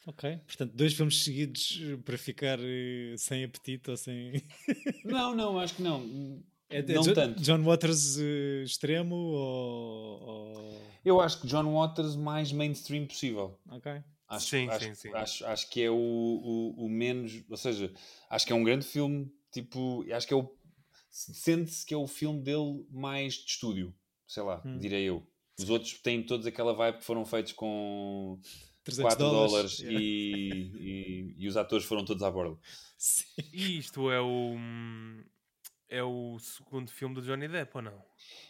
[0.05, 0.37] Ok.
[0.45, 4.33] Portanto, dois filmes seguidos eh, para ficar eh, sem apetite ou sem.
[5.05, 6.43] Não, não, acho que não.
[6.73, 7.41] É, é não Jo- tanto.
[7.41, 10.21] John Waters eh, extremo ou.
[10.21, 13.59] ou- Eu acho que John Waters mais mainstream possível.
[13.69, 13.91] Ok.
[14.27, 15.09] Acho, Sim, acho, sim, sim.
[15.13, 17.43] Acho, acho que é o, o, o menos.
[17.49, 17.91] Ou seja,
[18.29, 19.31] acho que é um grande filme.
[19.51, 20.49] Tipo, acho que é o.
[21.09, 23.93] Sente-se que é o filme dele mais de estúdio.
[24.27, 24.79] Sei lá, Hum.
[24.79, 25.21] direi eu.
[25.59, 28.39] Os outros têm todos aquela vibe que foram feitos com
[28.83, 29.51] 300 4 dólares.
[29.51, 29.99] dólares Yeah.
[30.01, 32.57] e, e, e os atores foram todos à borda.
[32.97, 33.25] Sim.
[33.53, 34.55] E isto é o.
[35.93, 38.03] É o segundo filme do Johnny Depp, ou não?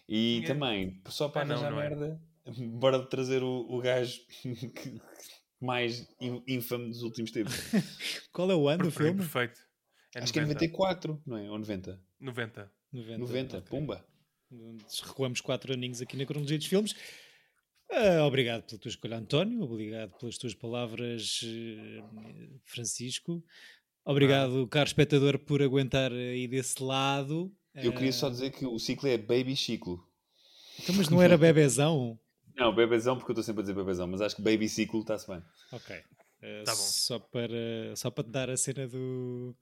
[0.07, 1.89] E também, só para Ah, não, é.
[1.89, 2.21] merda,
[2.79, 4.21] bora trazer o, o gajo
[4.75, 5.01] que-
[5.59, 7.53] mais in- ínfame dos últimos tempos.
[8.31, 9.19] Qual é o ano do filme?
[9.19, 9.59] Perfeito.
[10.15, 10.59] É Acho que é 90.
[10.65, 11.49] 94, não é?
[11.49, 11.99] Ou 90?
[12.19, 12.71] 90.
[12.93, 13.17] 90.
[13.19, 13.69] 90, ok.
[13.69, 14.05] pumba.
[15.05, 16.95] Recuamos quatro aninhos aqui na cronologia dos filmes.
[17.91, 19.61] Ah, obrigado pela tua escolha, António.
[19.63, 23.43] Obrigado pelas tuas palavras, eh, Francisco.
[24.05, 27.51] Obrigado, caro espectador, por aguentar aí desse lado.
[27.73, 30.05] Eu queria só Ah, dizer que o ciclo é Baby Ciclo.
[30.79, 32.19] Então, mas não era bebezão?
[32.55, 35.27] Não, bebezão, porque eu estou sempre a dizer bebezão, mas acho que Baby Ciclo está-se
[35.27, 35.41] bem.
[35.71, 35.95] Ok.
[36.41, 36.77] Eh, Tá bom.
[36.77, 39.55] Só para, só para te dar a cena do,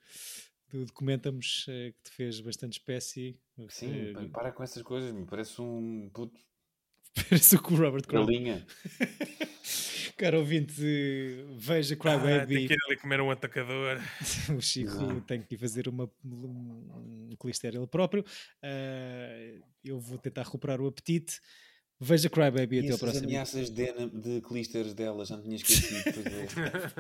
[0.70, 3.39] do Documentamos, eh, que te fez bastante espécie.
[3.70, 6.38] Sim, Eh, pá, para com essas coisas, me parece um puto
[7.30, 8.26] Parece o que o Robert Crowe.
[10.22, 10.74] Caro ouvinte,
[11.57, 13.99] veja Cry Ah, tem que ir ali comer um atacador.
[14.55, 15.19] o Chico Não.
[15.22, 18.24] tem que ir fazer uma, um, um clister ele próprio.
[18.61, 21.39] Ah, eu vou tentar recuperar o apetite.
[22.03, 23.28] Veja Cry Baby E até ao essas próximo.
[23.28, 26.03] ameaças de, de clisters dela, já não tinha esquecido.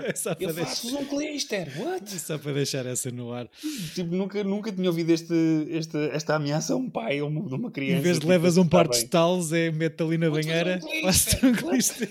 [0.07, 0.13] é.
[0.15, 2.09] Só, para Eu faço deixar, um clister, what?
[2.21, 3.47] só para deixar essa no ar.
[3.95, 5.33] Tipo, nunca, nunca tinha ouvido este,
[5.69, 7.97] este, esta ameaça a um pai ou uma- de uma criança.
[7.97, 10.77] em vez de tipo, levas um está par de estalos, é mete ali na banheira,
[10.77, 11.03] um clister.
[11.39, 12.09] faço um clister.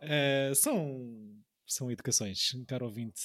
[0.00, 1.34] Ah, são,
[1.66, 3.20] são educações, caro ouvinte.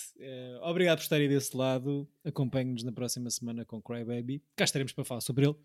[0.61, 2.07] Ah, obrigado por estarem desse lado.
[2.23, 4.43] Acompanhe-nos na próxima semana com Cry Baby.
[4.55, 5.55] Cá estaremos para falar sobre ele.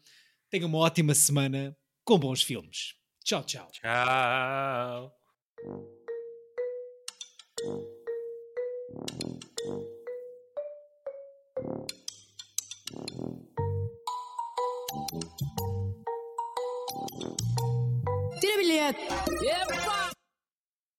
[0.51, 2.95] Tenha uma ótima semana com bons filmes.
[3.25, 3.69] Tchau, tchau.
[3.73, 5.13] Tchau.
[18.41, 19.01] Tira bilhete!
[19.43, 20.06] Epa!